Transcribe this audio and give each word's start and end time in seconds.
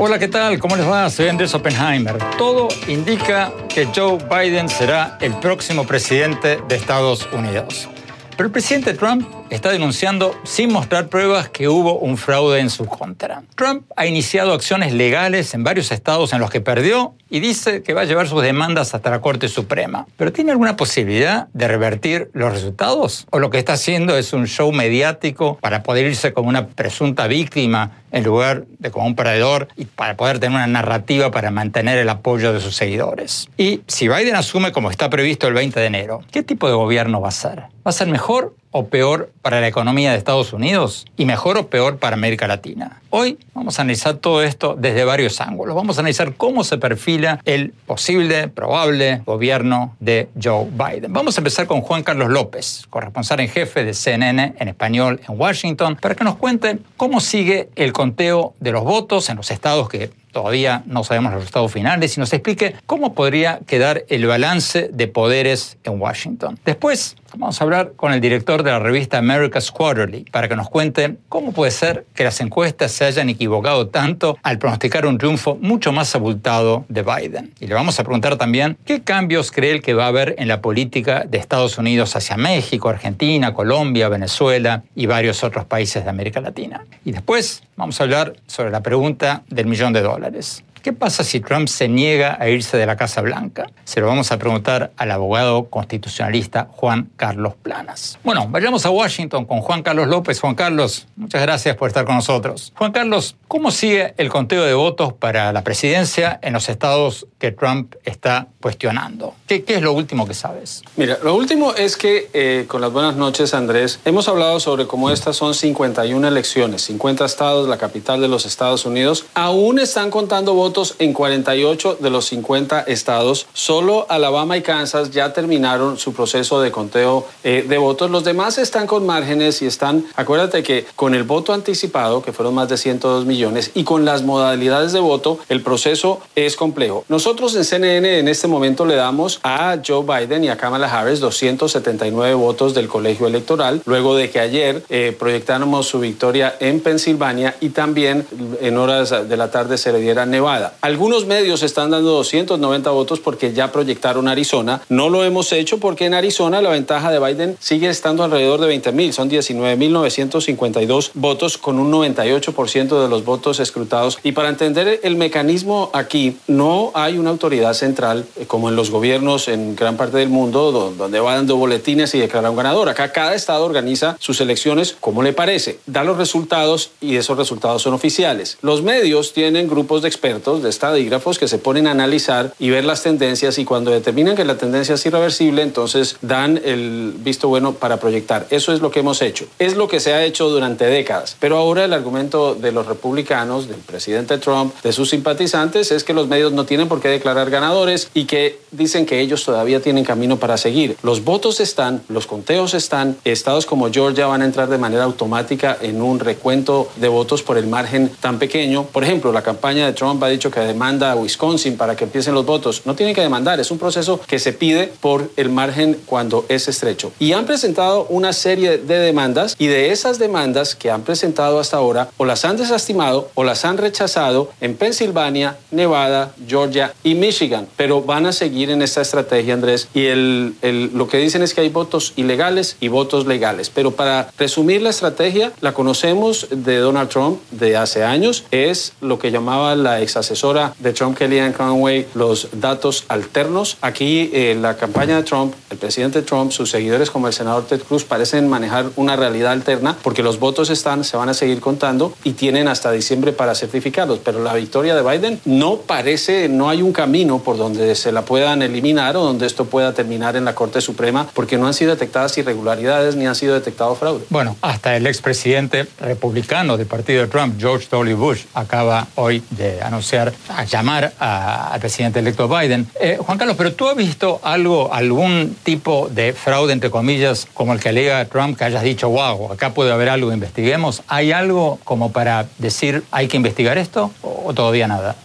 Hola, 0.00 0.16
¿qué 0.20 0.28
tal? 0.28 0.60
¿Cómo 0.60 0.76
les 0.76 0.88
va? 0.88 1.10
Soy 1.10 1.26
Andrés 1.26 1.52
Oppenheimer. 1.54 2.18
Todo 2.38 2.68
indica 2.86 3.52
que 3.68 3.86
Joe 3.86 4.16
Biden 4.30 4.68
será 4.68 5.18
el 5.20 5.34
próximo 5.40 5.84
presidente 5.84 6.60
de 6.68 6.76
Estados 6.76 7.28
Unidos. 7.32 7.88
Pero 8.36 8.46
el 8.46 8.52
presidente 8.52 8.94
Trump 8.94 9.26
está 9.50 9.70
denunciando 9.70 10.34
sin 10.44 10.72
mostrar 10.72 11.08
pruebas 11.08 11.48
que 11.48 11.68
hubo 11.68 11.98
un 11.98 12.16
fraude 12.16 12.60
en 12.60 12.70
su 12.70 12.86
contra. 12.86 13.42
Trump 13.54 13.84
ha 13.96 14.06
iniciado 14.06 14.52
acciones 14.52 14.92
legales 14.92 15.54
en 15.54 15.64
varios 15.64 15.90
estados 15.92 16.32
en 16.32 16.40
los 16.40 16.50
que 16.50 16.60
perdió 16.60 17.14
y 17.30 17.40
dice 17.40 17.82
que 17.82 17.94
va 17.94 18.02
a 18.02 18.04
llevar 18.04 18.28
sus 18.28 18.42
demandas 18.42 18.94
hasta 18.94 19.10
la 19.10 19.20
Corte 19.20 19.48
Suprema. 19.48 20.06
¿Pero 20.16 20.32
tiene 20.32 20.50
alguna 20.50 20.76
posibilidad 20.76 21.48
de 21.52 21.68
revertir 21.68 22.30
los 22.32 22.52
resultados? 22.52 23.26
¿O 23.30 23.38
lo 23.38 23.50
que 23.50 23.58
está 23.58 23.74
haciendo 23.74 24.16
es 24.16 24.32
un 24.32 24.46
show 24.46 24.72
mediático 24.72 25.58
para 25.60 25.82
poder 25.82 26.06
irse 26.06 26.32
como 26.32 26.48
una 26.48 26.68
presunta 26.68 27.26
víctima 27.26 27.92
en 28.10 28.24
lugar 28.24 28.64
de 28.78 28.90
como 28.90 29.06
un 29.06 29.14
perdedor 29.14 29.68
y 29.76 29.84
para 29.84 30.16
poder 30.16 30.38
tener 30.38 30.56
una 30.56 30.66
narrativa 30.66 31.30
para 31.30 31.50
mantener 31.50 31.98
el 31.98 32.08
apoyo 32.08 32.52
de 32.52 32.60
sus 32.60 32.76
seguidores? 32.76 33.48
Y 33.56 33.82
si 33.86 34.08
Biden 34.08 34.36
asume 34.36 34.72
como 34.72 34.90
está 34.90 35.10
previsto 35.10 35.46
el 35.48 35.54
20 35.54 35.78
de 35.78 35.86
enero, 35.86 36.22
¿qué 36.30 36.42
tipo 36.42 36.68
de 36.68 36.74
gobierno 36.74 37.20
va 37.20 37.28
a 37.28 37.32
ser? 37.32 37.60
¿Va 37.60 37.90
a 37.90 37.92
ser 37.92 38.08
mejor 38.08 38.54
o 38.78 38.86
peor 38.86 39.32
para 39.42 39.60
la 39.60 39.66
economía 39.66 40.12
de 40.12 40.18
Estados 40.18 40.52
Unidos 40.52 41.04
y 41.16 41.24
mejor 41.24 41.58
o 41.58 41.66
peor 41.66 41.98
para 41.98 42.14
América 42.14 42.46
Latina. 42.46 43.02
Hoy 43.10 43.36
vamos 43.52 43.78
a 43.78 43.82
analizar 43.82 44.18
todo 44.18 44.40
esto 44.42 44.76
desde 44.78 45.04
varios 45.04 45.40
ángulos. 45.40 45.74
Vamos 45.74 45.96
a 45.96 46.00
analizar 46.00 46.34
cómo 46.34 46.62
se 46.62 46.78
perfila 46.78 47.40
el 47.44 47.72
posible, 47.86 48.46
probable 48.46 49.22
gobierno 49.26 49.96
de 49.98 50.28
Joe 50.40 50.68
Biden. 50.70 51.12
Vamos 51.12 51.36
a 51.36 51.40
empezar 51.40 51.66
con 51.66 51.80
Juan 51.80 52.04
Carlos 52.04 52.28
López, 52.28 52.84
corresponsal 52.88 53.40
en 53.40 53.48
jefe 53.48 53.84
de 53.84 53.94
CNN 53.94 54.54
en 54.56 54.68
español 54.68 55.20
en 55.28 55.40
Washington, 55.40 55.96
para 56.00 56.14
que 56.14 56.22
nos 56.22 56.36
cuente 56.36 56.78
cómo 56.96 57.18
sigue 57.18 57.70
el 57.74 57.92
conteo 57.92 58.54
de 58.60 58.70
los 58.70 58.84
votos 58.84 59.28
en 59.28 59.38
los 59.38 59.50
estados 59.50 59.88
que 59.88 60.12
todavía 60.30 60.82
no 60.86 61.02
sabemos 61.02 61.32
los 61.32 61.40
resultados 61.40 61.72
finales 61.72 62.16
y 62.16 62.20
nos 62.20 62.32
explique 62.32 62.76
cómo 62.86 63.14
podría 63.14 63.58
quedar 63.66 64.04
el 64.08 64.26
balance 64.26 64.88
de 64.92 65.08
poderes 65.08 65.78
en 65.82 66.00
Washington. 66.00 66.58
Después 66.64 67.16
vamos 67.36 67.60
a 67.60 67.64
hablar 67.64 67.92
con 67.96 68.12
el 68.12 68.20
director 68.20 68.62
de 68.62 68.70
la 68.70 68.78
revista 68.78 69.18
America's 69.18 69.70
Quarterly 69.70 70.24
para 70.30 70.48
que 70.48 70.56
nos 70.56 70.68
cuente 70.68 71.16
cómo 71.28 71.52
puede 71.52 71.70
ser 71.70 72.06
que 72.14 72.24
las 72.24 72.40
encuestas 72.40 72.92
se 72.92 73.04
hayan 73.04 73.28
equivocado 73.28 73.88
tanto 73.88 74.38
al 74.42 74.58
pronosticar 74.58 75.06
un 75.06 75.18
triunfo 75.18 75.56
mucho 75.60 75.92
más 75.92 76.14
abultado 76.14 76.84
de 76.88 77.02
Biden. 77.02 77.52
Y 77.60 77.66
le 77.66 77.74
vamos 77.74 77.98
a 78.00 78.04
preguntar 78.04 78.36
también 78.36 78.76
qué 78.84 79.02
cambios 79.02 79.50
cree 79.52 79.80
que 79.80 79.94
va 79.94 80.04
a 80.04 80.08
haber 80.08 80.34
en 80.38 80.48
la 80.48 80.60
política 80.60 81.24
de 81.28 81.38
Estados 81.38 81.78
Unidos 81.78 82.16
hacia 82.16 82.36
México, 82.36 82.88
Argentina, 82.88 83.52
Colombia, 83.52 84.08
Venezuela 84.08 84.82
y 84.94 85.06
varios 85.06 85.44
otros 85.44 85.64
países 85.64 86.04
de 86.04 86.10
América 86.10 86.40
Latina. 86.40 86.84
Y 87.04 87.12
después 87.12 87.62
vamos 87.76 88.00
a 88.00 88.04
hablar 88.04 88.34
sobre 88.46 88.70
la 88.70 88.82
pregunta 88.82 89.42
del 89.48 89.66
millón 89.66 89.92
de 89.92 90.02
dólares. 90.02 90.64
¿Qué 90.82 90.92
pasa 90.92 91.24
si 91.24 91.40
Trump 91.40 91.68
se 91.68 91.88
niega 91.88 92.36
a 92.38 92.48
irse 92.48 92.76
de 92.76 92.86
la 92.86 92.96
Casa 92.96 93.20
Blanca? 93.20 93.66
Se 93.84 94.00
lo 94.00 94.06
vamos 94.06 94.30
a 94.30 94.38
preguntar 94.38 94.92
al 94.96 95.10
abogado 95.10 95.64
constitucionalista 95.70 96.68
Juan 96.70 97.10
Carlos 97.16 97.54
Planas. 97.60 98.18
Bueno, 98.22 98.46
vayamos 98.48 98.86
a 98.86 98.90
Washington 98.90 99.44
con 99.44 99.60
Juan 99.60 99.82
Carlos 99.82 100.06
López. 100.06 100.40
Juan 100.40 100.54
Carlos, 100.54 101.08
muchas 101.16 101.42
gracias 101.42 101.74
por 101.76 101.88
estar 101.88 102.04
con 102.04 102.14
nosotros. 102.14 102.72
Juan 102.76 102.92
Carlos, 102.92 103.36
¿cómo 103.48 103.70
sigue 103.72 104.14
el 104.18 104.28
conteo 104.28 104.64
de 104.64 104.74
votos 104.74 105.12
para 105.12 105.52
la 105.52 105.64
presidencia 105.64 106.38
en 106.42 106.52
los 106.52 106.68
estados 106.68 107.26
que 107.38 107.50
Trump 107.50 107.94
está 108.04 108.46
cuestionando? 108.60 109.34
¿Qué, 109.48 109.64
es 109.66 109.82
lo 109.82 109.92
último 109.92 110.28
que 110.28 110.34
sabes? 110.34 110.82
Mira, 110.96 111.18
lo 111.24 111.34
último 111.34 111.74
es 111.74 111.96
que, 111.96 112.30
eh, 112.32 112.66
con 112.68 112.80
las 112.80 112.92
buenas 112.92 113.16
noches, 113.16 113.52
Andrés, 113.52 113.98
hemos 114.04 114.28
hablado 114.28 114.60
sobre 114.60 114.86
cómo 114.86 115.10
estas 115.10 115.36
son 115.36 115.54
51 115.54 116.28
elecciones, 116.28 116.82
50 116.82 117.24
estados, 117.24 117.68
la 117.68 117.78
capital 117.78 118.20
de 118.20 118.28
los 118.28 118.46
Estados 118.46 118.86
Unidos, 118.86 119.26
aún 119.34 119.78
están 119.80 120.10
contando 120.10 120.54
votos 120.54 120.67
en 120.98 121.14
48 121.14 121.98
de 122.00 122.10
los 122.10 122.26
50 122.26 122.82
estados. 122.82 123.46
Solo 123.54 124.06
Alabama 124.10 124.56
y 124.56 124.62
Kansas 124.62 125.10
ya 125.10 125.32
terminaron 125.32 125.98
su 125.98 126.12
proceso 126.12 126.60
de 126.60 126.70
conteo 126.70 127.26
eh, 127.42 127.64
de 127.66 127.78
votos. 127.78 128.10
Los 128.10 128.22
demás 128.22 128.58
están 128.58 128.86
con 128.86 129.06
márgenes 129.06 129.62
y 129.62 129.66
están, 129.66 130.04
acuérdate 130.14 130.62
que 130.62 130.84
con 130.94 131.14
el 131.14 131.24
voto 131.24 131.54
anticipado, 131.54 132.20
que 132.20 132.32
fueron 132.32 132.54
más 132.54 132.68
de 132.68 132.76
102 132.76 133.24
millones, 133.24 133.70
y 133.74 133.84
con 133.84 134.04
las 134.04 134.22
modalidades 134.22 134.92
de 134.92 135.00
voto, 135.00 135.38
el 135.48 135.62
proceso 135.62 136.20
es 136.36 136.54
complejo. 136.54 137.04
Nosotros 137.08 137.56
en 137.56 137.64
CNN 137.64 138.18
en 138.18 138.28
este 138.28 138.46
momento 138.46 138.84
le 138.84 138.94
damos 138.94 139.40
a 139.42 139.78
Joe 139.84 140.04
Biden 140.04 140.44
y 140.44 140.48
a 140.50 140.58
Kamala 140.58 140.86
Harris 140.86 141.20
279 141.20 142.34
votos 142.34 142.74
del 142.74 142.88
colegio 142.88 143.26
electoral, 143.26 143.80
luego 143.86 144.14
de 144.14 144.28
que 144.28 144.40
ayer 144.40 144.84
eh, 144.90 145.16
proyectáramos 145.18 145.86
su 145.86 145.98
victoria 145.98 146.56
en 146.60 146.80
Pensilvania 146.80 147.56
y 147.60 147.70
también 147.70 148.26
en 148.60 148.76
horas 148.76 149.28
de 149.28 149.36
la 149.36 149.50
tarde 149.50 149.78
se 149.78 149.92
le 149.92 150.00
diera 150.00 150.26
Nevada. 150.26 150.57
Algunos 150.80 151.26
medios 151.26 151.62
están 151.62 151.90
dando 151.90 152.10
290 152.10 152.90
votos 152.90 153.20
porque 153.20 153.52
ya 153.52 153.72
proyectaron 153.72 154.28
Arizona. 154.28 154.82
No 154.88 155.08
lo 155.08 155.24
hemos 155.24 155.52
hecho 155.52 155.78
porque 155.78 156.06
en 156.06 156.14
Arizona 156.14 156.60
la 156.60 156.70
ventaja 156.70 157.10
de 157.10 157.18
Biden 157.18 157.56
sigue 157.60 157.88
estando 157.88 158.24
alrededor 158.24 158.60
de 158.60 158.66
20 158.66 158.92
mil. 158.92 159.12
Son 159.12 159.30
19.952 159.30 161.10
votos 161.14 161.58
con 161.58 161.78
un 161.78 161.92
98% 161.92 163.02
de 163.02 163.08
los 163.08 163.24
votos 163.24 163.60
escrutados. 163.60 164.18
Y 164.22 164.32
para 164.32 164.48
entender 164.48 165.00
el 165.02 165.16
mecanismo 165.16 165.90
aquí, 165.92 166.36
no 166.46 166.90
hay 166.94 167.18
una 167.18 167.30
autoridad 167.30 167.74
central 167.74 168.26
eh, 168.36 168.46
como 168.46 168.68
en 168.68 168.76
los 168.76 168.90
gobiernos 168.90 169.48
en 169.48 169.76
gran 169.76 169.96
parte 169.96 170.18
del 170.18 170.28
mundo 170.28 170.72
donde 170.72 171.20
va 171.20 171.34
dando 171.34 171.56
boletines 171.56 172.14
y 172.14 172.18
declara 172.18 172.50
un 172.50 172.56
ganador. 172.56 172.88
Acá 172.88 173.12
cada 173.12 173.34
estado 173.34 173.64
organiza 173.64 174.16
sus 174.18 174.40
elecciones 174.40 174.96
como 175.00 175.22
le 175.22 175.32
parece. 175.32 175.78
Da 175.86 176.04
los 176.04 176.16
resultados 176.16 176.90
y 177.00 177.16
esos 177.16 177.36
resultados 177.36 177.82
son 177.82 177.94
oficiales. 177.94 178.58
Los 178.62 178.82
medios 178.82 179.32
tienen 179.32 179.68
grupos 179.68 180.02
de 180.02 180.08
expertos 180.08 180.47
de 180.56 180.70
estadígrafos 180.70 181.38
que 181.38 181.48
se 181.48 181.58
ponen 181.58 181.86
a 181.86 181.90
analizar 181.90 182.54
y 182.58 182.70
ver 182.70 182.84
las 182.84 183.02
tendencias 183.02 183.58
y 183.58 183.64
cuando 183.64 183.90
determinan 183.90 184.34
que 184.34 184.44
la 184.44 184.56
tendencia 184.56 184.94
es 184.94 185.06
irreversible, 185.06 185.62
entonces 185.62 186.16
dan 186.22 186.60
el 186.64 187.14
visto 187.18 187.48
bueno 187.48 187.74
para 187.74 187.98
proyectar. 187.98 188.46
Eso 188.50 188.72
es 188.72 188.80
lo 188.80 188.90
que 188.90 189.00
hemos 189.00 189.20
hecho. 189.22 189.46
Es 189.58 189.76
lo 189.76 189.88
que 189.88 190.00
se 190.00 190.14
ha 190.14 190.24
hecho 190.24 190.48
durante 190.48 190.86
décadas. 190.86 191.36
Pero 191.38 191.58
ahora 191.58 191.84
el 191.84 191.92
argumento 191.92 192.54
de 192.54 192.72
los 192.72 192.86
republicanos, 192.86 193.68
del 193.68 193.78
presidente 193.78 194.38
Trump, 194.38 194.74
de 194.82 194.92
sus 194.92 195.10
simpatizantes, 195.10 195.92
es 195.92 196.04
que 196.04 196.14
los 196.14 196.28
medios 196.28 196.52
no 196.52 196.64
tienen 196.64 196.88
por 196.88 197.00
qué 197.00 197.08
declarar 197.08 197.50
ganadores 197.50 198.10
y 198.14 198.24
que 198.24 198.60
dicen 198.70 199.06
que 199.06 199.20
ellos 199.20 199.44
todavía 199.44 199.80
tienen 199.80 200.04
camino 200.04 200.38
para 200.38 200.56
seguir. 200.56 200.96
Los 201.02 201.24
votos 201.24 201.60
están, 201.60 202.02
los 202.08 202.26
conteos 202.26 202.74
están, 202.74 203.16
estados 203.24 203.66
como 203.66 203.90
Georgia 203.90 204.26
van 204.26 204.42
a 204.42 204.44
entrar 204.44 204.68
de 204.68 204.78
manera 204.78 205.04
automática 205.04 205.76
en 205.80 206.00
un 206.02 206.20
recuento 206.20 206.88
de 206.96 207.08
votos 207.08 207.42
por 207.42 207.58
el 207.58 207.66
margen 207.66 208.10
tan 208.20 208.38
pequeño. 208.38 208.84
Por 208.84 209.04
ejemplo, 209.04 209.32
la 209.32 209.42
campaña 209.42 209.86
de 209.86 209.92
Trump 209.92 210.22
ha 210.22 210.28
dicho 210.38 210.50
que 210.50 210.60
demanda 210.60 211.10
a 211.10 211.16
Wisconsin 211.16 211.76
para 211.76 211.96
que 211.96 212.04
empiecen 212.04 212.34
los 212.34 212.46
votos. 212.46 212.82
No 212.84 212.94
tienen 212.94 213.14
que 213.14 213.20
demandar, 213.20 213.58
es 213.60 213.70
un 213.70 213.78
proceso 213.78 214.20
que 214.26 214.38
se 214.38 214.52
pide 214.52 214.92
por 215.00 215.30
el 215.36 215.50
margen 215.50 216.00
cuando 216.06 216.46
es 216.48 216.68
estrecho. 216.68 217.12
Y 217.18 217.32
han 217.32 217.44
presentado 217.44 218.06
una 218.08 218.32
serie 218.32 218.78
de 218.78 218.98
demandas 218.98 219.56
y 219.58 219.66
de 219.66 219.90
esas 219.90 220.18
demandas 220.18 220.74
que 220.74 220.90
han 220.90 221.02
presentado 221.02 221.58
hasta 221.58 221.76
ahora 221.76 222.08
o 222.16 222.24
las 222.24 222.44
han 222.44 222.56
desestimado 222.56 223.30
o 223.34 223.44
las 223.44 223.64
han 223.64 223.78
rechazado 223.78 224.50
en 224.60 224.76
Pensilvania, 224.76 225.58
Nevada, 225.70 226.32
Georgia 226.46 226.94
y 227.02 227.14
Michigan. 227.14 227.66
Pero 227.76 228.02
van 228.02 228.26
a 228.26 228.32
seguir 228.32 228.70
en 228.70 228.82
esta 228.82 229.00
estrategia, 229.00 229.54
Andrés. 229.54 229.88
Y 229.94 230.06
el, 230.06 230.54
lo 230.94 231.08
que 231.08 231.18
dicen 231.18 231.42
es 231.42 231.54
que 231.54 231.62
hay 231.62 231.68
votos 231.68 232.12
ilegales 232.16 232.76
y 232.80 232.88
votos 232.88 233.26
legales. 233.26 233.70
Pero 233.70 233.92
para 233.92 234.30
resumir 234.38 234.82
la 234.82 234.90
estrategia, 234.90 235.52
la 235.60 235.72
conocemos 235.74 236.46
de 236.50 236.76
Donald 236.78 237.08
Trump 237.08 237.40
de 237.50 237.76
hace 237.76 238.04
años. 238.04 238.44
Es 238.50 238.92
lo 239.00 239.18
que 239.18 239.30
llamaba 239.30 239.74
la 239.74 240.00
ex 240.00 240.16
asesora 240.28 240.74
de 240.78 240.92
Trump, 240.92 241.16
Kellyanne 241.16 241.54
Conway, 241.54 242.06
los 242.14 242.48
datos 242.52 243.04
alternos. 243.08 243.78
Aquí 243.80 244.30
eh, 244.34 244.56
la 244.60 244.76
campaña 244.76 245.16
de 245.16 245.22
Trump, 245.22 245.54
el 245.70 245.78
presidente 245.78 246.20
Trump, 246.20 246.52
sus 246.52 246.70
seguidores 246.70 247.10
como 247.10 247.28
el 247.28 247.32
senador 247.32 247.64
Ted 247.64 247.82
Cruz 247.82 248.04
parecen 248.04 248.48
manejar 248.48 248.86
una 248.96 249.16
realidad 249.16 249.52
alterna 249.52 249.96
porque 250.02 250.22
los 250.22 250.38
votos 250.38 250.68
están, 250.68 251.04
se 251.04 251.16
van 251.16 251.30
a 251.30 251.34
seguir 251.34 251.60
contando 251.60 252.12
y 252.24 252.32
tienen 252.32 252.68
hasta 252.68 252.92
diciembre 252.92 253.32
para 253.32 253.54
certificarlos. 253.54 254.18
Pero 254.22 254.42
la 254.42 254.54
victoria 254.54 254.94
de 254.94 255.02
Biden 255.02 255.40
no 255.46 255.76
parece, 255.78 256.48
no 256.48 256.68
hay 256.68 256.82
un 256.82 256.92
camino 256.92 257.38
por 257.38 257.56
donde 257.56 257.94
se 257.94 258.12
la 258.12 258.22
puedan 258.22 258.62
eliminar 258.62 259.16
o 259.16 259.22
donde 259.22 259.46
esto 259.46 259.64
pueda 259.64 259.94
terminar 259.94 260.36
en 260.36 260.44
la 260.44 260.54
Corte 260.54 260.80
Suprema, 260.80 261.26
porque 261.32 261.56
no 261.56 261.66
han 261.66 261.74
sido 261.74 261.92
detectadas 261.92 262.36
irregularidades 262.36 263.16
ni 263.16 263.26
han 263.26 263.34
sido 263.34 263.54
detectado 263.54 263.94
fraude. 263.94 264.24
Bueno, 264.28 264.56
hasta 264.60 264.96
el 264.96 265.06
expresidente 265.06 265.86
republicano 266.00 266.76
del 266.76 266.86
partido 266.86 267.22
de 267.22 267.28
Trump, 267.28 267.58
George 267.58 267.86
W. 267.90 268.14
Bush, 268.14 268.44
acaba 268.54 269.06
hoy 269.14 269.42
de 269.50 269.80
anunciar, 269.80 270.17
a 270.48 270.64
llamar 270.64 271.12
al 271.18 271.80
presidente 271.80 272.18
electo 272.18 272.48
Biden. 272.48 272.86
Eh, 273.00 273.18
Juan 273.20 273.38
Carlos, 273.38 273.56
pero 273.56 273.72
tú 273.72 273.88
has 273.88 273.96
visto 273.96 274.40
algo, 274.42 274.92
algún 274.92 275.56
tipo 275.62 276.08
de 276.10 276.32
fraude, 276.32 276.72
entre 276.72 276.90
comillas, 276.90 277.46
como 277.54 277.72
el 277.72 277.80
que 277.80 277.90
alega 277.90 278.24
Trump, 278.26 278.58
que 278.58 278.64
hayas 278.64 278.82
dicho, 278.82 279.08
wow, 279.08 279.52
acá 279.52 279.74
puede 279.74 279.92
haber 279.92 280.08
algo, 280.08 280.32
investiguemos. 280.32 281.02
¿Hay 281.08 281.32
algo 281.32 281.78
como 281.84 282.12
para 282.12 282.46
decir, 282.58 283.04
hay 283.10 283.28
que 283.28 283.36
investigar 283.36 283.78
esto 283.78 284.10
o 284.22 284.52
todavía 284.54 284.88
nada? 284.88 285.16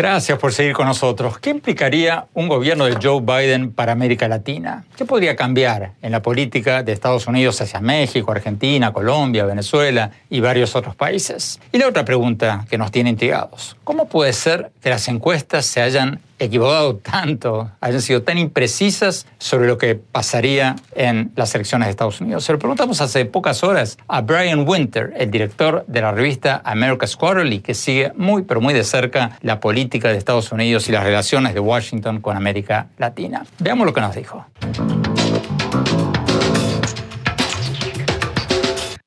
Gracias 0.00 0.38
por 0.38 0.54
seguir 0.54 0.72
con 0.72 0.86
nosotros. 0.86 1.38
¿Qué 1.40 1.50
implicaría 1.50 2.24
un 2.32 2.48
gobierno 2.48 2.86
de 2.86 2.96
Joe 3.02 3.20
Biden 3.20 3.70
para 3.70 3.92
América 3.92 4.28
Latina? 4.28 4.86
¿Qué 4.96 5.04
podría 5.04 5.36
cambiar 5.36 5.92
en 6.00 6.10
la 6.10 6.22
política 6.22 6.82
de 6.82 6.92
Estados 6.92 7.26
Unidos 7.26 7.60
hacia 7.60 7.82
México, 7.82 8.32
Argentina, 8.32 8.94
Colombia, 8.94 9.44
Venezuela 9.44 10.10
y 10.30 10.40
varios 10.40 10.74
otros 10.74 10.96
países? 10.96 11.60
Y 11.70 11.76
la 11.76 11.86
otra 11.86 12.06
pregunta 12.06 12.64
que 12.70 12.78
nos 12.78 12.90
tiene 12.90 13.10
intrigados, 13.10 13.76
¿cómo 13.84 14.08
puede 14.08 14.32
ser 14.32 14.72
que 14.80 14.88
las 14.88 15.06
encuestas 15.06 15.66
se 15.66 15.82
hayan 15.82 16.22
equivocado 16.40 16.96
tanto, 16.96 17.70
hayan 17.80 18.02
sido 18.02 18.22
tan 18.22 18.38
imprecisas 18.38 19.26
sobre 19.38 19.68
lo 19.68 19.78
que 19.78 19.94
pasaría 19.94 20.76
en 20.94 21.32
las 21.36 21.54
elecciones 21.54 21.86
de 21.86 21.90
Estados 21.90 22.20
Unidos. 22.20 22.44
Se 22.44 22.52
lo 22.52 22.58
preguntamos 22.58 23.00
hace 23.00 23.24
pocas 23.26 23.62
horas 23.62 23.98
a 24.08 24.22
Brian 24.22 24.66
Winter, 24.66 25.12
el 25.16 25.30
director 25.30 25.84
de 25.86 26.00
la 26.00 26.12
revista 26.12 26.62
America's 26.64 27.16
Quarterly, 27.16 27.60
que 27.60 27.74
sigue 27.74 28.12
muy, 28.16 28.42
pero 28.42 28.60
muy 28.60 28.74
de 28.74 28.84
cerca 28.84 29.38
la 29.42 29.60
política 29.60 30.08
de 30.08 30.16
Estados 30.16 30.50
Unidos 30.52 30.88
y 30.88 30.92
las 30.92 31.04
relaciones 31.04 31.54
de 31.54 31.60
Washington 31.60 32.20
con 32.20 32.36
América 32.36 32.88
Latina. 32.98 33.44
Veamos 33.58 33.86
lo 33.86 33.92
que 33.92 34.00
nos 34.00 34.14
dijo. 34.14 34.46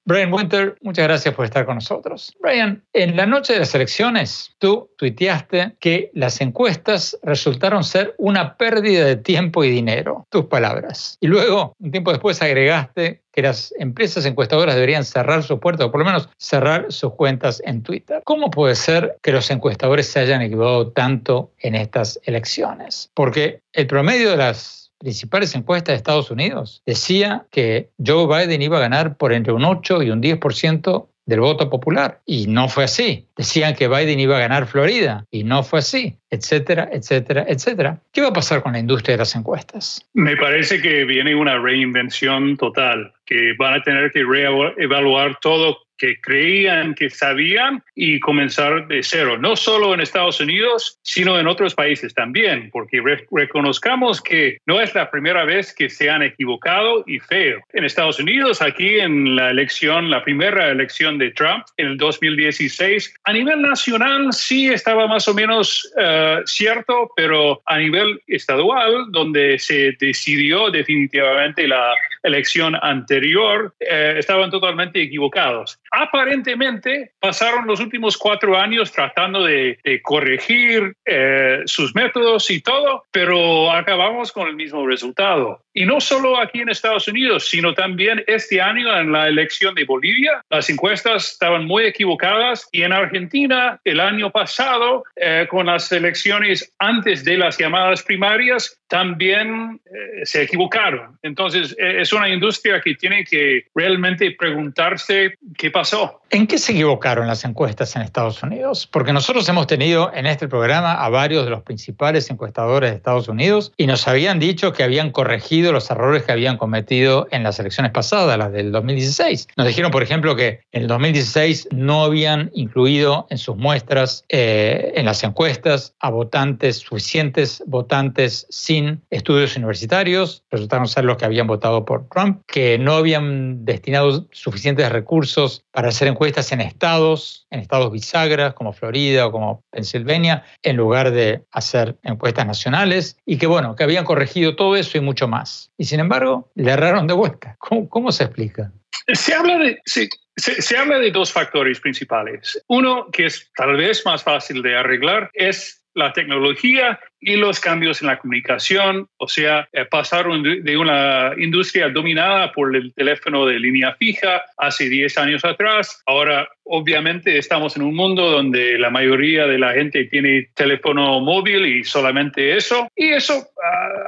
Brian 0.05 0.33
Winter, 0.33 0.75
muchas 0.81 1.05
gracias 1.05 1.33
por 1.33 1.45
estar 1.45 1.65
con 1.65 1.75
nosotros. 1.75 2.33
Brian, 2.41 2.83
en 2.91 3.15
la 3.15 3.25
noche 3.25 3.53
de 3.53 3.59
las 3.59 3.73
elecciones, 3.73 4.53
tú 4.57 4.89
tuiteaste 4.97 5.75
que 5.79 6.11
las 6.13 6.41
encuestas 6.41 7.17
resultaron 7.23 7.85
ser 7.85 8.13
una 8.17 8.57
pérdida 8.57 9.05
de 9.05 9.15
tiempo 9.15 9.63
y 9.63 9.69
dinero, 9.69 10.27
tus 10.29 10.45
palabras. 10.45 11.17
Y 11.21 11.27
luego, 11.27 11.73
un 11.79 11.91
tiempo 11.91 12.11
después, 12.11 12.41
agregaste 12.41 13.21
que 13.31 13.41
las 13.41 13.73
empresas 13.79 14.25
encuestadoras 14.25 14.75
deberían 14.75 15.05
cerrar 15.05 15.41
sus 15.41 15.59
puertas 15.59 15.87
o 15.87 15.91
por 15.91 16.01
lo 16.01 16.05
menos 16.05 16.29
cerrar 16.37 16.91
sus 16.91 17.13
cuentas 17.13 17.61
en 17.65 17.81
Twitter. 17.81 18.21
¿Cómo 18.25 18.51
puede 18.51 18.75
ser 18.75 19.17
que 19.21 19.31
los 19.31 19.49
encuestadores 19.51 20.07
se 20.07 20.19
hayan 20.19 20.41
equivocado 20.41 20.91
tanto 20.91 21.51
en 21.59 21.75
estas 21.75 22.19
elecciones? 22.23 23.09
Porque 23.13 23.61
el 23.71 23.87
promedio 23.87 24.31
de 24.31 24.37
las 24.37 24.82
principales 25.03 25.53
encuestas 25.53 25.93
de 25.93 25.97
Estados 25.97 26.31
Unidos 26.31 26.81
decía 26.85 27.45
que 27.51 27.89
Joe 28.03 28.25
Biden 28.25 28.61
iba 28.61 28.77
a 28.77 28.81
ganar 28.81 29.17
por 29.17 29.33
entre 29.33 29.51
un 29.51 29.65
8 29.65 30.01
y 30.01 30.09
un 30.09 30.21
10% 30.21 31.07
del 31.25 31.39
voto 31.39 31.69
popular. 31.69 32.21
Y 32.25 32.47
no 32.47 32.67
fue 32.69 32.85
así. 32.85 33.27
Decían 33.37 33.75
que 33.75 33.87
Biden 33.87 34.19
iba 34.19 34.37
a 34.37 34.39
ganar 34.39 34.65
Florida 34.65 35.25
y 35.31 35.43
no 35.43 35.63
fue 35.63 35.79
así, 35.79 36.15
etcétera, 36.29 36.89
etcétera, 36.91 37.45
etcétera. 37.47 37.99
¿Qué 38.11 38.21
va 38.21 38.29
a 38.29 38.33
pasar 38.33 38.61
con 38.61 38.73
la 38.73 38.79
industria 38.79 39.13
de 39.13 39.19
las 39.19 39.35
encuestas? 39.35 40.05
Me 40.13 40.35
parece 40.37 40.81
que 40.81 41.03
viene 41.05 41.35
una 41.35 41.57
reinvención 41.59 42.57
total, 42.57 43.13
que 43.25 43.53
van 43.57 43.75
a 43.75 43.83
tener 43.83 44.11
que 44.11 44.23
reevaluar 44.23 45.37
todo 45.41 45.77
que 46.03 46.19
creían 46.19 46.95
que 46.95 47.09
sabían 47.09 47.81
y 47.95 48.19
comenzar 48.19 48.89
de 48.89 49.01
cero, 49.03 49.37
no 49.37 49.55
solo 49.55 49.93
en 49.93 50.01
Estados 50.01 50.41
Unidos, 50.41 50.99
sino 51.01 51.39
en 51.39 51.47
otros 51.47 51.75
países 51.75 52.13
también, 52.13 52.69
porque 52.73 53.01
reconozcamos 53.31 54.21
que 54.21 54.57
no 54.65 54.81
es 54.81 54.93
la 54.93 55.09
primera 55.09 55.45
vez 55.45 55.73
que 55.73 55.89
se 55.89 56.09
han 56.09 56.21
equivocado 56.21 57.05
y 57.07 57.19
feo. 57.19 57.61
En 57.71 57.85
Estados 57.85 58.19
Unidos, 58.19 58.61
aquí 58.61 58.99
en 58.99 59.37
la 59.37 59.51
elección, 59.51 60.09
la 60.09 60.21
primera 60.25 60.71
elección 60.71 61.17
de 61.17 61.31
Trump 61.31 61.63
en 61.77 61.87
el 61.87 61.97
2016, 61.97 63.15
a 63.23 63.31
nivel 63.31 63.61
nacional 63.61 64.33
sí 64.33 64.67
estaba 64.67 65.07
más 65.07 65.25
o 65.29 65.33
menos 65.33 65.89
eh, 65.97 66.41
cierto, 66.43 67.11
pero 67.15 67.61
a 67.65 67.77
nivel 67.77 68.19
estadual, 68.27 69.05
donde 69.11 69.57
se 69.57 69.95
decidió 70.01 70.69
definitivamente 70.69 71.65
la 71.65 71.93
elección 72.23 72.75
anterior, 72.81 73.73
eh, 73.79 74.15
estaban 74.17 74.51
totalmente 74.51 75.01
equivocados 75.01 75.79
aparentemente 75.93 77.11
pasaron 77.19 77.67
los 77.67 77.79
últimos 77.79 78.17
cuatro 78.17 78.57
años 78.57 78.91
tratando 78.91 79.43
de, 79.43 79.77
corregir 80.01 80.95
eh, 81.05 81.61
sus 81.65 81.93
métodos 81.93 82.49
y 82.49 82.61
todo, 82.61 83.03
pero 83.11 83.71
acabamos 83.71 84.31
con 84.31 84.47
el 84.47 84.55
mismo 84.55 84.85
resultado. 84.87 85.61
Y 85.73 85.85
no 85.85 86.01
solo 86.01 86.39
aquí 86.39 86.61
en 86.61 86.69
Estados 86.69 87.07
Unidos, 87.07 87.47
sino 87.49 87.73
también 87.73 88.23
este 88.27 88.61
año 88.61 88.95
en 88.97 89.11
la 89.11 89.27
elección 89.27 89.75
de 89.75 89.85
Bolivia, 89.85 90.41
las 90.49 90.69
encuestas 90.69 91.31
estaban 91.31 91.65
muy 91.65 91.85
equivocadas 91.85 92.67
y 92.71 92.83
en 92.83 92.93
Argentina 92.93 93.79
el 93.83 93.99
año 93.99 94.31
pasado, 94.31 95.03
eh, 95.15 95.47
con 95.49 95.67
las 95.67 95.91
elecciones 95.91 96.73
antes 96.79 97.23
de 97.23 97.37
las 97.37 97.57
llamadas 97.57 98.03
primarias, 98.03 98.79
también 98.87 99.79
eh, 99.85 100.25
se 100.25 100.43
equivocaron. 100.43 101.17
Entonces, 101.23 101.75
es 101.79 102.13
una 102.13 102.29
industria 102.29 102.81
que 102.81 102.95
tiene 102.95 103.23
que 103.23 103.65
realmente 103.73 104.31
preguntarse 104.37 105.35
qué 105.57 105.71
pasó. 105.83 106.21
¿En 106.29 106.47
qué 106.47 106.57
se 106.57 106.71
equivocaron 106.71 107.27
las 107.27 107.43
encuestas 107.45 107.95
en 107.95 108.01
Estados 108.01 108.41
Unidos? 108.41 108.87
Porque 108.87 109.13
nosotros 109.13 109.47
hemos 109.49 109.67
tenido 109.67 110.11
en 110.13 110.25
este 110.25 110.47
programa 110.47 110.93
a 110.93 111.09
varios 111.09 111.43
de 111.43 111.51
los 111.51 111.61
principales 111.61 112.29
encuestadores 112.31 112.89
de 112.89 112.95
Estados 112.95 113.27
Unidos 113.27 113.71
y 113.77 113.85
nos 113.85 114.07
habían 114.07 114.39
dicho 114.39 114.71
que 114.71 114.81
habían 114.81 115.11
corregido 115.11 115.73
los 115.73 115.91
errores 115.91 116.23
que 116.23 116.31
habían 116.31 116.57
cometido 116.57 117.27
en 117.31 117.43
las 117.43 117.59
elecciones 117.59 117.91
pasadas, 117.91 118.37
las 118.37 118.51
del 118.51 118.71
2016. 118.71 119.49
Nos 119.57 119.67
dijeron, 119.67 119.91
por 119.91 120.01
ejemplo, 120.01 120.35
que 120.35 120.61
en 120.71 120.83
el 120.83 120.87
2016 120.87 121.67
no 121.71 122.03
habían 122.03 122.49
incluido 122.53 123.27
en 123.29 123.37
sus 123.37 123.57
muestras, 123.57 124.23
eh, 124.29 124.93
en 124.95 125.05
las 125.05 125.23
encuestas, 125.23 125.93
a 125.99 126.09
votantes, 126.09 126.77
suficientes 126.77 127.61
votantes 127.67 128.47
sin 128.49 129.01
estudios 129.11 129.55
universitarios, 129.57 130.43
resultaron 130.49 130.87
ser 130.87 131.03
los 131.03 131.17
que 131.17 131.25
habían 131.25 131.45
votado 131.45 131.85
por 131.85 132.07
Trump, 132.09 132.41
que 132.47 132.79
no 132.79 132.93
habían 132.93 133.65
destinado 133.65 134.25
suficientes 134.31 134.89
recursos 134.89 135.63
para 135.73 135.89
hacer 135.89 136.07
encuestas 136.07 136.51
en 136.51 136.61
estados, 136.61 137.47
en 137.49 137.59
estados 137.59 137.91
bisagras 137.91 138.53
como 138.53 138.73
Florida 138.73 139.25
o 139.25 139.31
como 139.31 139.65
Pensilvania, 139.71 140.45
en 140.61 140.77
lugar 140.77 141.11
de 141.11 141.41
hacer 141.51 141.97
encuestas 142.03 142.45
nacionales, 142.45 143.17
y 143.25 143.37
que 143.37 143.47
bueno, 143.47 143.75
que 143.75 143.83
habían 143.83 144.05
corregido 144.05 144.55
todo 144.55 144.75
eso 144.75 144.97
y 144.97 145.01
mucho 145.01 145.27
más. 145.27 145.71
Y 145.77 145.85
sin 145.85 145.99
embargo, 145.99 146.51
le 146.53 146.71
erraron 146.71 147.07
de 147.07 147.15
vuelta. 147.15 147.57
¿Cómo, 147.89 148.11
se 148.11 148.25
explica? 148.25 148.71
Se 149.13 149.33
habla 149.33 149.57
de, 149.57 149.81
se, 149.85 150.07
se, 150.37 150.77
habla 150.77 150.99
de 150.99 151.09
dos 151.09 151.31
factores 151.31 151.79
principales. 151.79 152.63
Uno, 152.67 153.07
que 153.11 153.25
es 153.25 153.51
tal 153.55 153.75
vez 153.75 154.05
más 154.05 154.23
fácil 154.23 154.61
de 154.61 154.77
arreglar, 154.77 155.31
es 155.33 155.83
la 155.95 156.13
tecnología 156.13 156.99
y 157.25 157.35
los 157.37 157.59
cambios 157.59 158.01
en 158.01 158.07
la 158.07 158.19
comunicación, 158.19 159.07
o 159.17 159.27
sea, 159.27 159.67
eh, 159.71 159.85
pasaron 159.85 160.43
de 160.43 160.77
una 160.77 161.31
industria 161.37 161.89
dominada 161.89 162.51
por 162.51 162.75
el 162.75 162.93
teléfono 162.93 163.45
de 163.45 163.59
línea 163.59 163.95
fija 163.95 164.41
hace 164.57 164.89
10 164.89 165.17
años 165.17 165.45
atrás. 165.45 166.01
Ahora, 166.05 166.47
obviamente, 166.65 167.37
estamos 167.37 167.75
en 167.75 167.83
un 167.83 167.95
mundo 167.95 168.29
donde 168.29 168.77
la 168.77 168.89
mayoría 168.89 169.45
de 169.47 169.59
la 169.59 169.73
gente 169.73 170.05
tiene 170.05 170.49
teléfono 170.53 171.19
móvil 171.19 171.65
y 171.65 171.83
solamente 171.83 172.55
eso. 172.55 172.87
Y 172.95 173.09
eso 173.09 173.47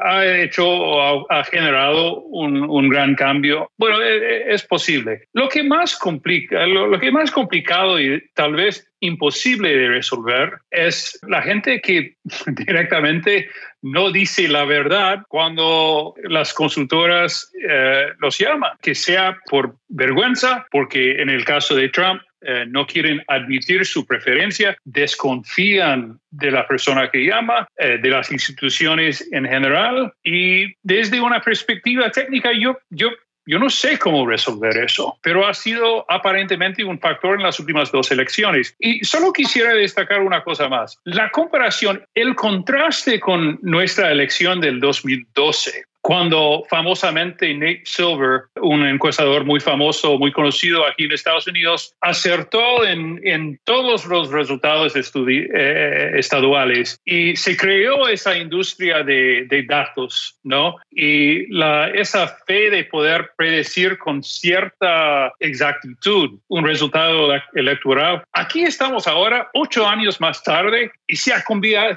ha, 0.02 0.26
hecho, 0.26 1.32
ha, 1.32 1.44
generado 1.44 2.22
un, 2.22 2.90
gran 2.90 3.16
cambio. 3.16 3.72
Bueno, 3.78 4.02
e, 4.02 4.18
e, 4.18 4.54
es, 4.54 4.64
posible. 4.64 5.28
Lo 5.34 5.50
que 5.50 5.64
más 5.64 5.98
complica, 5.98 6.66
lo 6.66 7.00
que 7.00 7.12
más 7.12 7.32
complicado 7.32 8.00
y 8.00 8.22
tal 8.34 8.54
vez 8.54 8.90
imposible 9.00 9.76
de 9.76 9.90
resolver 9.90 10.54
es 10.72 11.20
la 11.28 11.42
gente 11.42 11.82
que 11.82 12.16
directamente 12.48 13.50
no 13.82 14.12
dice 14.12 14.48
la 14.48 14.66
verdad 14.66 15.24
cuando 15.28 16.16
las 16.24 16.54
consultoras 16.54 17.52
eh, 17.70 18.08
los 18.20 18.38
llaman, 18.38 18.72
que 18.82 18.96
sea 18.96 19.38
por 19.50 19.76
vergüenza, 19.88 20.66
porque 20.72 21.22
en 21.22 21.30
el 21.30 21.46
caso 21.46 21.76
de 21.76 21.90
Trump 21.90 22.22
eh, 22.42 22.66
no 22.68 22.86
quieren 22.86 23.24
admitir 23.28 23.86
su 23.86 24.06
preferencia, 24.06 24.78
desconfían 24.84 26.20
de 26.32 26.52
la 26.52 26.68
persona 26.68 27.10
que 27.10 27.26
llama, 27.26 27.68
eh, 27.78 27.98
de 28.02 28.10
las 28.10 28.32
instituciones 28.32 29.28
en 29.32 29.46
general 29.46 30.14
y 30.24 30.74
desde 30.84 31.20
una 31.22 31.42
perspectiva 31.42 32.12
técnica 32.12 32.52
yo, 32.54 32.78
yo 32.90 33.10
Yo 33.48 33.60
no 33.60 33.70
sé 33.70 34.00
cómo 34.00 34.26
resolver 34.26 34.76
eso, 34.76 35.20
pero 35.22 35.46
ha 35.46 35.54
sido 35.54 36.04
aparentemente 36.10 36.84
un 36.84 36.98
factor 37.00 37.36
en 37.36 37.44
las 37.44 37.60
últimas 37.60 37.92
dos 37.92 38.10
elecciones. 38.12 38.76
Y 38.80 39.06
solo 39.06 39.32
quisiera 39.32 39.72
destacar 39.76 40.22
una 40.22 40.42
cosa 40.42 40.68
más. 40.68 40.98
La 41.04 41.30
comparación, 41.30 42.04
el 42.16 42.34
contraste 42.34 43.20
con 43.20 43.60
nuestra 43.62 44.12
elección 44.12 44.60
del 44.62 44.80
2012 44.80 45.86
cuando 46.06 46.64
famosamente 46.70 47.52
Nate 47.56 47.82
Silver, 47.84 48.42
un 48.62 48.86
encuestador 48.86 49.44
muy 49.44 49.60
famoso, 49.60 50.20
muy 50.20 50.32
conocido 50.32 50.86
aquí 50.86 51.06
en 51.06 51.14
Estados 51.14 51.48
Unidos, 51.48 51.96
acertó 52.00 52.86
en, 52.86 53.20
en 53.24 53.60
todos 53.64 54.06
los 54.06 54.30
resultados 54.30 54.94
eh, 54.96 56.12
estaduales 56.14 57.00
y 57.06 57.36
se 57.36 57.58
creó 57.58 58.08
esa 58.08 58.38
industria 58.38 59.02
de, 59.02 59.48
de 59.50 59.64
datos, 59.64 60.38
¿no? 60.44 60.76
Y 60.92 61.52
la, 61.52 61.88
esa 61.88 62.28
fe 62.46 62.70
de 62.70 62.84
poder 62.84 63.32
predecir 63.36 63.98
con 63.98 64.22
cierta 64.22 65.34
exactitud 65.40 66.38
un 66.50 66.68
resultado 66.68 67.34
electoral. 67.56 68.24
Aquí 68.32 68.62
estamos 68.62 69.08
ahora, 69.08 69.50
ocho 69.56 69.88
años 69.88 70.22
más 70.22 70.44
tarde, 70.44 70.92
y 71.08 71.16
se 71.16 71.34
ha 71.34 71.44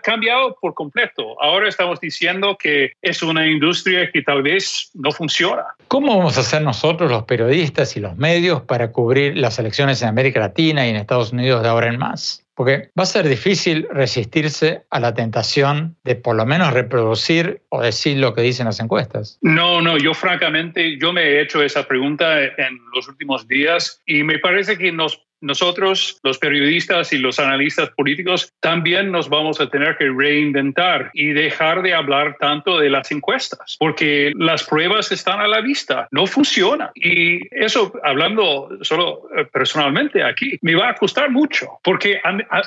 cambiado 0.02 0.56
por 0.60 0.72
completo. 0.72 1.40
Ahora 1.42 1.68
estamos 1.68 2.00
diciendo 2.00 2.56
que 2.58 2.92
es 3.02 3.22
una 3.22 3.46
industria 3.46 3.97
que 4.12 4.22
tal 4.22 4.42
vez 4.42 4.90
no 4.94 5.12
funciona. 5.12 5.64
¿Cómo 5.88 6.16
vamos 6.16 6.36
a 6.36 6.40
hacer 6.40 6.62
nosotros, 6.62 7.10
los 7.10 7.24
periodistas 7.24 7.96
y 7.96 8.00
los 8.00 8.16
medios, 8.16 8.62
para 8.62 8.92
cubrir 8.92 9.36
las 9.36 9.58
elecciones 9.58 10.02
en 10.02 10.08
América 10.08 10.40
Latina 10.40 10.86
y 10.86 10.90
en 10.90 10.96
Estados 10.96 11.32
Unidos 11.32 11.62
de 11.62 11.68
ahora 11.68 11.88
en 11.88 11.98
más? 11.98 12.44
Porque 12.54 12.90
va 12.98 13.04
a 13.04 13.06
ser 13.06 13.28
difícil 13.28 13.86
resistirse 13.88 14.82
a 14.90 14.98
la 14.98 15.14
tentación 15.14 15.96
de 16.02 16.16
por 16.16 16.34
lo 16.34 16.44
menos 16.44 16.72
reproducir 16.72 17.62
o 17.68 17.80
decir 17.80 18.18
lo 18.18 18.34
que 18.34 18.42
dicen 18.42 18.66
las 18.66 18.80
encuestas. 18.80 19.38
No, 19.42 19.80
no, 19.80 19.96
yo 19.96 20.12
francamente, 20.12 20.98
yo 20.98 21.12
me 21.12 21.22
he 21.22 21.40
hecho 21.40 21.62
esa 21.62 21.86
pregunta 21.86 22.42
en 22.42 22.80
los 22.92 23.06
últimos 23.06 23.46
días 23.46 24.02
y 24.06 24.24
me 24.24 24.40
parece 24.40 24.76
que 24.76 24.90
nos 24.90 25.27
nosotros, 25.40 26.18
los 26.22 26.38
periodistas 26.38 27.12
y 27.12 27.18
los 27.18 27.38
analistas 27.38 27.90
políticos, 27.90 28.52
también 28.60 29.10
nos 29.12 29.28
vamos 29.28 29.60
a 29.60 29.68
tener 29.68 29.96
que 29.96 30.10
reinventar 30.10 31.10
y 31.14 31.28
dejar 31.28 31.82
de 31.82 31.94
hablar 31.94 32.36
tanto 32.38 32.78
de 32.78 32.90
las 32.90 33.10
encuestas, 33.10 33.76
porque 33.78 34.32
las 34.36 34.64
pruebas 34.64 35.12
están 35.12 35.40
a 35.40 35.48
la 35.48 35.60
vista, 35.60 36.08
no 36.10 36.26
funciona. 36.26 36.90
Y 36.94 37.40
eso, 37.50 37.92
hablando 38.02 38.68
solo 38.82 39.28
eh, 39.36 39.44
personalmente 39.52 40.22
aquí, 40.22 40.58
me 40.62 40.74
va 40.74 40.90
a 40.90 40.94
costar 40.94 41.30
mucho, 41.30 41.66
porque 41.82 42.20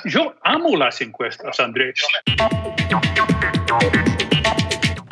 yo 0.04 0.34
amo 0.42 0.76
las 0.76 1.00
encuestas, 1.00 1.58
Andrés. 1.60 2.02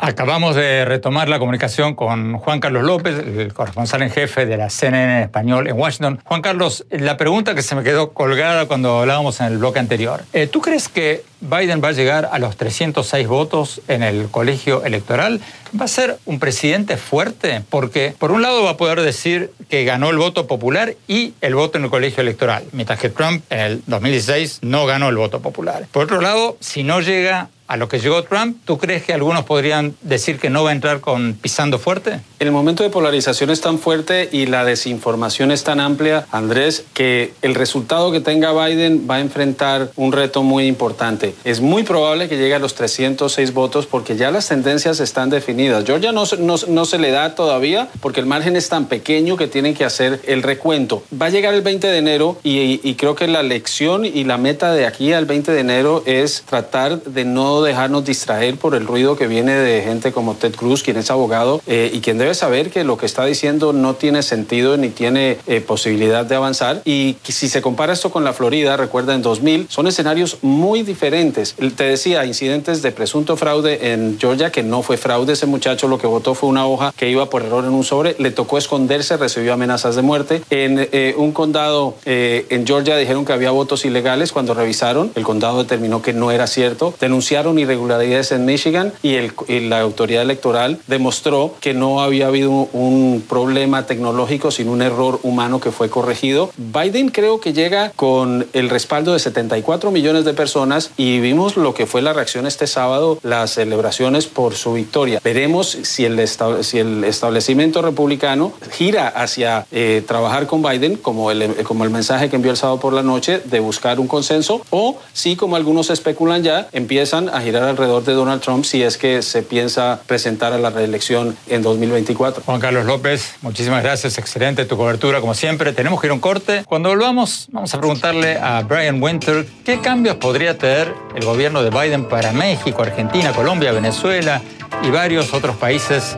Acabamos 0.03 0.55
de 0.55 0.83
retomar 0.83 1.29
la 1.29 1.37
comunicación 1.37 1.93
con 1.93 2.39
Juan 2.39 2.59
Carlos 2.59 2.83
López, 2.83 3.19
el 3.19 3.53
corresponsal 3.53 4.01
en 4.01 4.09
jefe 4.09 4.47
de 4.47 4.57
la 4.57 4.71
CNN 4.71 5.21
español 5.21 5.67
en 5.67 5.77
Washington. 5.77 6.19
Juan 6.25 6.41
Carlos, 6.41 6.87
la 6.89 7.17
pregunta 7.17 7.53
que 7.53 7.61
se 7.61 7.75
me 7.75 7.83
quedó 7.83 8.11
colgada 8.11 8.65
cuando 8.65 8.97
hablábamos 8.97 9.39
en 9.41 9.45
el 9.45 9.59
bloque 9.59 9.77
anterior. 9.77 10.23
Eh, 10.33 10.47
¿Tú 10.47 10.59
crees 10.59 10.89
que 10.89 11.23
Biden 11.39 11.83
va 11.83 11.89
a 11.89 11.91
llegar 11.91 12.27
a 12.31 12.39
los 12.39 12.57
306 12.57 13.27
votos 13.27 13.81
en 13.87 14.01
el 14.01 14.27
colegio 14.31 14.83
electoral? 14.83 15.39
¿Va 15.79 15.85
a 15.85 15.87
ser 15.87 16.17
un 16.25 16.39
presidente 16.39 16.97
fuerte? 16.97 17.61
Porque 17.69 18.15
por 18.17 18.31
un 18.31 18.41
lado 18.41 18.63
va 18.63 18.71
a 18.71 18.77
poder 18.77 19.01
decir 19.01 19.51
que 19.69 19.85
ganó 19.85 20.09
el 20.09 20.17
voto 20.17 20.47
popular 20.47 20.95
y 21.07 21.35
el 21.41 21.53
voto 21.53 21.77
en 21.77 21.83
el 21.83 21.91
colegio 21.91 22.21
electoral, 22.21 22.63
mientras 22.71 22.97
que 22.97 23.09
Trump 23.09 23.43
en 23.51 23.59
el 23.59 23.83
2016 23.85 24.61
no 24.63 24.87
ganó 24.87 25.09
el 25.09 25.17
voto 25.17 25.41
popular. 25.41 25.85
Por 25.91 26.05
otro 26.05 26.21
lado, 26.21 26.57
si 26.59 26.81
no 26.81 27.01
llega 27.01 27.49
a 27.71 27.77
lo 27.77 27.87
que 27.87 28.01
llegó 28.01 28.21
Trump, 28.23 28.57
¿tú 28.65 28.77
crees 28.77 29.03
que 29.03 29.13
algunos 29.13 29.45
podrían 29.45 29.95
decir 30.01 30.39
que 30.39 30.49
no 30.49 30.65
va 30.65 30.71
a 30.71 30.73
entrar 30.73 30.99
con 30.99 31.37
pisando 31.41 31.79
fuerte? 31.79 32.19
El 32.37 32.51
momento 32.51 32.83
de 32.83 32.89
polarización 32.89 33.49
es 33.49 33.61
tan 33.61 33.79
fuerte 33.79 34.27
y 34.29 34.47
la 34.47 34.65
desinformación 34.65 35.51
es 35.51 35.63
tan 35.63 35.79
amplia, 35.79 36.27
Andrés, 36.31 36.83
que 36.93 37.31
el 37.41 37.55
resultado 37.55 38.11
que 38.11 38.19
tenga 38.19 38.51
Biden 38.51 39.07
va 39.09 39.15
a 39.15 39.19
enfrentar 39.21 39.89
un 39.95 40.11
reto 40.11 40.43
muy 40.43 40.65
importante. 40.65 41.33
Es 41.45 41.61
muy 41.61 41.83
probable 41.83 42.27
que 42.27 42.35
llegue 42.35 42.55
a 42.55 42.59
los 42.59 42.75
306 42.75 43.53
votos 43.53 43.85
porque 43.85 44.17
ya 44.17 44.31
las 44.31 44.49
tendencias 44.49 44.99
están 44.99 45.29
definidas. 45.29 45.85
Georgia 45.85 46.11
no, 46.11 46.25
se 46.25 46.97
le 46.97 47.11
da 47.11 47.35
todavía 47.35 47.87
porque 48.01 48.19
el 48.19 48.25
margen 48.25 48.57
es 48.57 48.67
tan 48.67 48.87
pequeño 48.87 49.37
que 49.37 49.47
tienen 49.47 49.75
que 49.75 49.85
hacer 49.85 50.19
el 50.25 50.43
recuento. 50.43 51.03
Va 51.21 51.27
a 51.27 51.29
llegar 51.29 51.53
el 51.53 51.61
20 51.61 51.87
de 51.87 51.97
enero 51.97 52.37
y, 52.43 52.81
y 52.83 52.95
creo 52.95 53.15
que 53.15 53.27
la 53.27 53.43
lección 53.43 54.03
y 54.03 54.25
la 54.25 54.37
meta 54.37 54.73
de 54.73 54.85
aquí 54.85 55.13
al 55.13 55.25
20 55.25 55.53
de 55.53 55.59
enero 55.61 56.03
es 56.05 56.43
tratar 56.45 57.01
de 57.03 57.23
no 57.23 57.60
dejarnos 57.63 58.05
distraer 58.05 58.57
por 58.57 58.75
el 58.75 58.85
ruido 58.85 59.15
que 59.15 59.27
viene 59.27 59.53
de 59.55 59.81
gente 59.81 60.11
como 60.11 60.35
Ted 60.35 60.55
Cruz, 60.55 60.83
quien 60.83 60.97
es 60.97 61.11
abogado 61.11 61.61
eh, 61.67 61.91
y 61.93 61.99
quien 61.99 62.17
debe 62.17 62.33
saber 62.33 62.69
que 62.69 62.83
lo 62.83 62.97
que 62.97 63.05
está 63.05 63.25
diciendo 63.25 63.73
no 63.73 63.95
tiene 63.95 64.23
sentido 64.23 64.77
ni 64.77 64.89
tiene 64.89 65.37
eh, 65.47 65.61
posibilidad 65.61 66.25
de 66.25 66.35
avanzar. 66.35 66.81
Y 66.85 67.17
si 67.23 67.49
se 67.49 67.61
compara 67.61 67.93
esto 67.93 68.11
con 68.11 68.23
la 68.23 68.33
Florida, 68.33 68.77
recuerda 68.77 69.13
en 69.13 69.21
2000, 69.21 69.67
son 69.69 69.87
escenarios 69.87 70.37
muy 70.41 70.83
diferentes. 70.83 71.55
Te 71.75 71.83
decía, 71.83 72.25
incidentes 72.25 72.81
de 72.81 72.91
presunto 72.91 73.37
fraude 73.37 73.93
en 73.93 74.17
Georgia, 74.19 74.51
que 74.51 74.63
no 74.63 74.81
fue 74.81 74.97
fraude, 74.97 75.33
ese 75.33 75.45
muchacho 75.45 75.87
lo 75.87 75.97
que 75.97 76.07
votó 76.07 76.33
fue 76.35 76.49
una 76.49 76.65
hoja 76.65 76.93
que 76.95 77.09
iba 77.09 77.29
por 77.29 77.43
error 77.43 77.63
en 77.65 77.71
un 77.71 77.83
sobre, 77.83 78.15
le 78.19 78.31
tocó 78.31 78.57
esconderse, 78.57 79.17
recibió 79.17 79.53
amenazas 79.53 79.95
de 79.95 80.01
muerte. 80.01 80.41
En 80.49 80.89
eh, 80.91 81.15
un 81.17 81.31
condado 81.31 81.95
en 82.05 82.65
Georgia 82.65 82.97
dijeron 82.97 83.25
que 83.25 83.33
había 83.33 83.51
votos 83.51 83.85
ilegales 83.85 84.31
cuando 84.31 84.53
revisaron, 84.53 85.11
el 85.15 85.23
condado 85.23 85.59
determinó 85.59 86.01
que 86.01 86.13
no 86.13 86.31
era 86.31 86.47
cierto, 86.47 86.93
denunciaron 86.99 87.50
irregularidades 87.59 88.31
en 88.31 88.45
Michigan 88.45 88.93
y, 89.03 89.15
el, 89.15 89.33
la 89.69 89.81
autoridad 89.81 90.23
electoral 90.23 90.79
demostró 90.87 91.55
que 91.59 91.73
no 91.73 92.01
había 92.01 92.27
habido 92.27 92.51
un 92.51 93.23
problema 93.27 93.85
tecnológico, 93.85 94.51
sino 94.51 94.71
un 94.71 94.81
error 94.81 95.19
humano 95.23 95.59
que 95.59 95.71
fue 95.71 95.89
corregido. 95.89 96.51
Biden 96.57 97.09
creo 97.09 97.39
que 97.39 97.53
llega 97.53 97.91
con 97.95 98.47
el 98.53 98.69
respaldo 98.69 99.13
de 99.13 99.19
74 99.19 99.91
millones 99.91 100.25
de 100.25 100.33
personas 100.33 100.91
y 100.97 101.19
vimos 101.19 101.57
lo 101.57 101.73
que 101.73 101.85
fue 101.85 102.01
la 102.01 102.13
reacción 102.13 102.45
este 102.45 102.67
sábado, 102.67 103.19
las 103.23 103.51
celebraciones 103.51 104.27
por 104.27 104.55
su 104.55 104.73
victoria. 104.73 105.19
Veremos 105.23 105.77
si 105.83 106.05
el, 106.05 106.27
si 106.61 106.79
el 106.79 107.03
establecimiento 107.03 107.81
republicano 107.81 108.53
gira 108.71 109.07
hacia 109.07 109.65
eh, 109.71 110.03
trabajar 110.05 110.47
con 110.47 110.61
Biden, 110.61 110.95
como 110.95 111.31
el, 111.31 111.55
como 111.63 111.83
el 111.83 111.89
mensaje 111.89 112.29
que 112.29 112.35
envió 112.35 112.51
el 112.51 112.57
sábado 112.57 112.79
por 112.79 112.93
la 112.93 113.03
noche, 113.03 113.41
de 113.45 113.59
buscar 113.59 113.99
un 113.99 114.07
consenso, 114.07 114.61
o 114.69 114.97
si, 115.13 115.35
como 115.35 115.55
algunos 115.55 115.89
especulan 115.89 116.43
ya, 116.43 116.67
empiezan 116.71 117.29
girar 117.41 117.63
alrededor 117.63 118.03
de 118.03 118.13
Donald 118.13 118.41
Trump 118.41 118.65
si 118.65 118.83
es 118.83 118.97
que 118.97 119.21
se 119.21 119.43
piensa 119.43 120.01
presentar 120.05 120.53
a 120.53 120.57
la 120.57 120.69
reelección 120.69 121.35
en 121.47 121.61
2024. 121.61 122.43
Juan 122.45 122.59
Carlos 122.59 122.85
López, 122.85 123.35
muchísimas 123.41 123.83
gracias, 123.83 124.17
excelente 124.17 124.65
tu 124.65 124.77
cobertura 124.77 125.21
como 125.21 125.33
siempre. 125.33 125.73
Tenemos 125.73 125.99
que 125.99 126.07
ir 126.07 126.11
a 126.11 126.13
un 126.13 126.19
corte. 126.19 126.63
Cuando 126.65 126.89
volvamos, 126.89 127.47
vamos 127.51 127.73
a 127.73 127.79
preguntarle 127.79 128.37
a 128.37 128.61
Brian 128.61 129.01
Winter 129.01 129.45
qué 129.65 129.79
cambios 129.79 130.15
podría 130.17 130.57
tener 130.57 130.93
el 131.15 131.25
gobierno 131.25 131.63
de 131.63 131.69
Biden 131.69 132.07
para 132.07 132.31
México, 132.31 132.81
Argentina, 132.81 133.33
Colombia, 133.33 133.71
Venezuela 133.71 134.41
y 134.83 134.89
varios 134.89 135.33
otros 135.33 135.55
países 135.57 136.17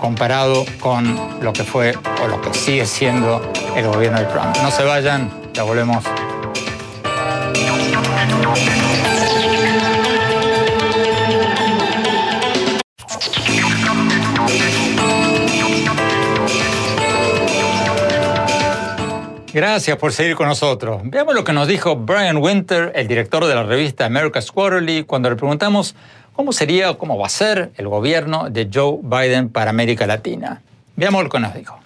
comparado 0.00 0.66
con 0.80 1.18
lo 1.40 1.52
que 1.52 1.64
fue 1.64 1.94
o 2.22 2.28
lo 2.28 2.40
que 2.40 2.52
sigue 2.52 2.86
siendo 2.86 3.40
el 3.76 3.86
gobierno 3.86 4.18
de 4.18 4.26
Trump. 4.26 4.56
No 4.62 4.70
se 4.70 4.84
vayan, 4.84 5.30
ya 5.54 5.62
volvemos. 5.62 6.04
Gracias 19.54 19.96
por 19.98 20.12
seguir 20.12 20.34
con 20.34 20.48
nosotros. 20.48 21.00
Veamos 21.04 21.32
lo 21.32 21.44
que 21.44 21.52
nos 21.52 21.68
dijo 21.68 21.94
Brian 21.94 22.38
Winter, 22.38 22.90
el 22.96 23.06
director 23.06 23.46
de 23.46 23.54
la 23.54 23.62
revista 23.62 24.04
America's 24.04 24.50
Quarterly, 24.50 25.04
cuando 25.04 25.30
le 25.30 25.36
preguntamos 25.36 25.94
cómo 26.32 26.52
sería 26.52 26.90
o 26.90 26.98
cómo 26.98 27.16
va 27.16 27.26
a 27.26 27.28
ser 27.28 27.70
el 27.76 27.86
gobierno 27.86 28.50
de 28.50 28.68
Joe 28.74 28.98
Biden 29.00 29.50
para 29.50 29.70
América 29.70 30.08
Latina. 30.08 30.60
Veamos 30.96 31.22
lo 31.22 31.30
que 31.30 31.38
nos 31.38 31.54
dijo. 31.54 31.78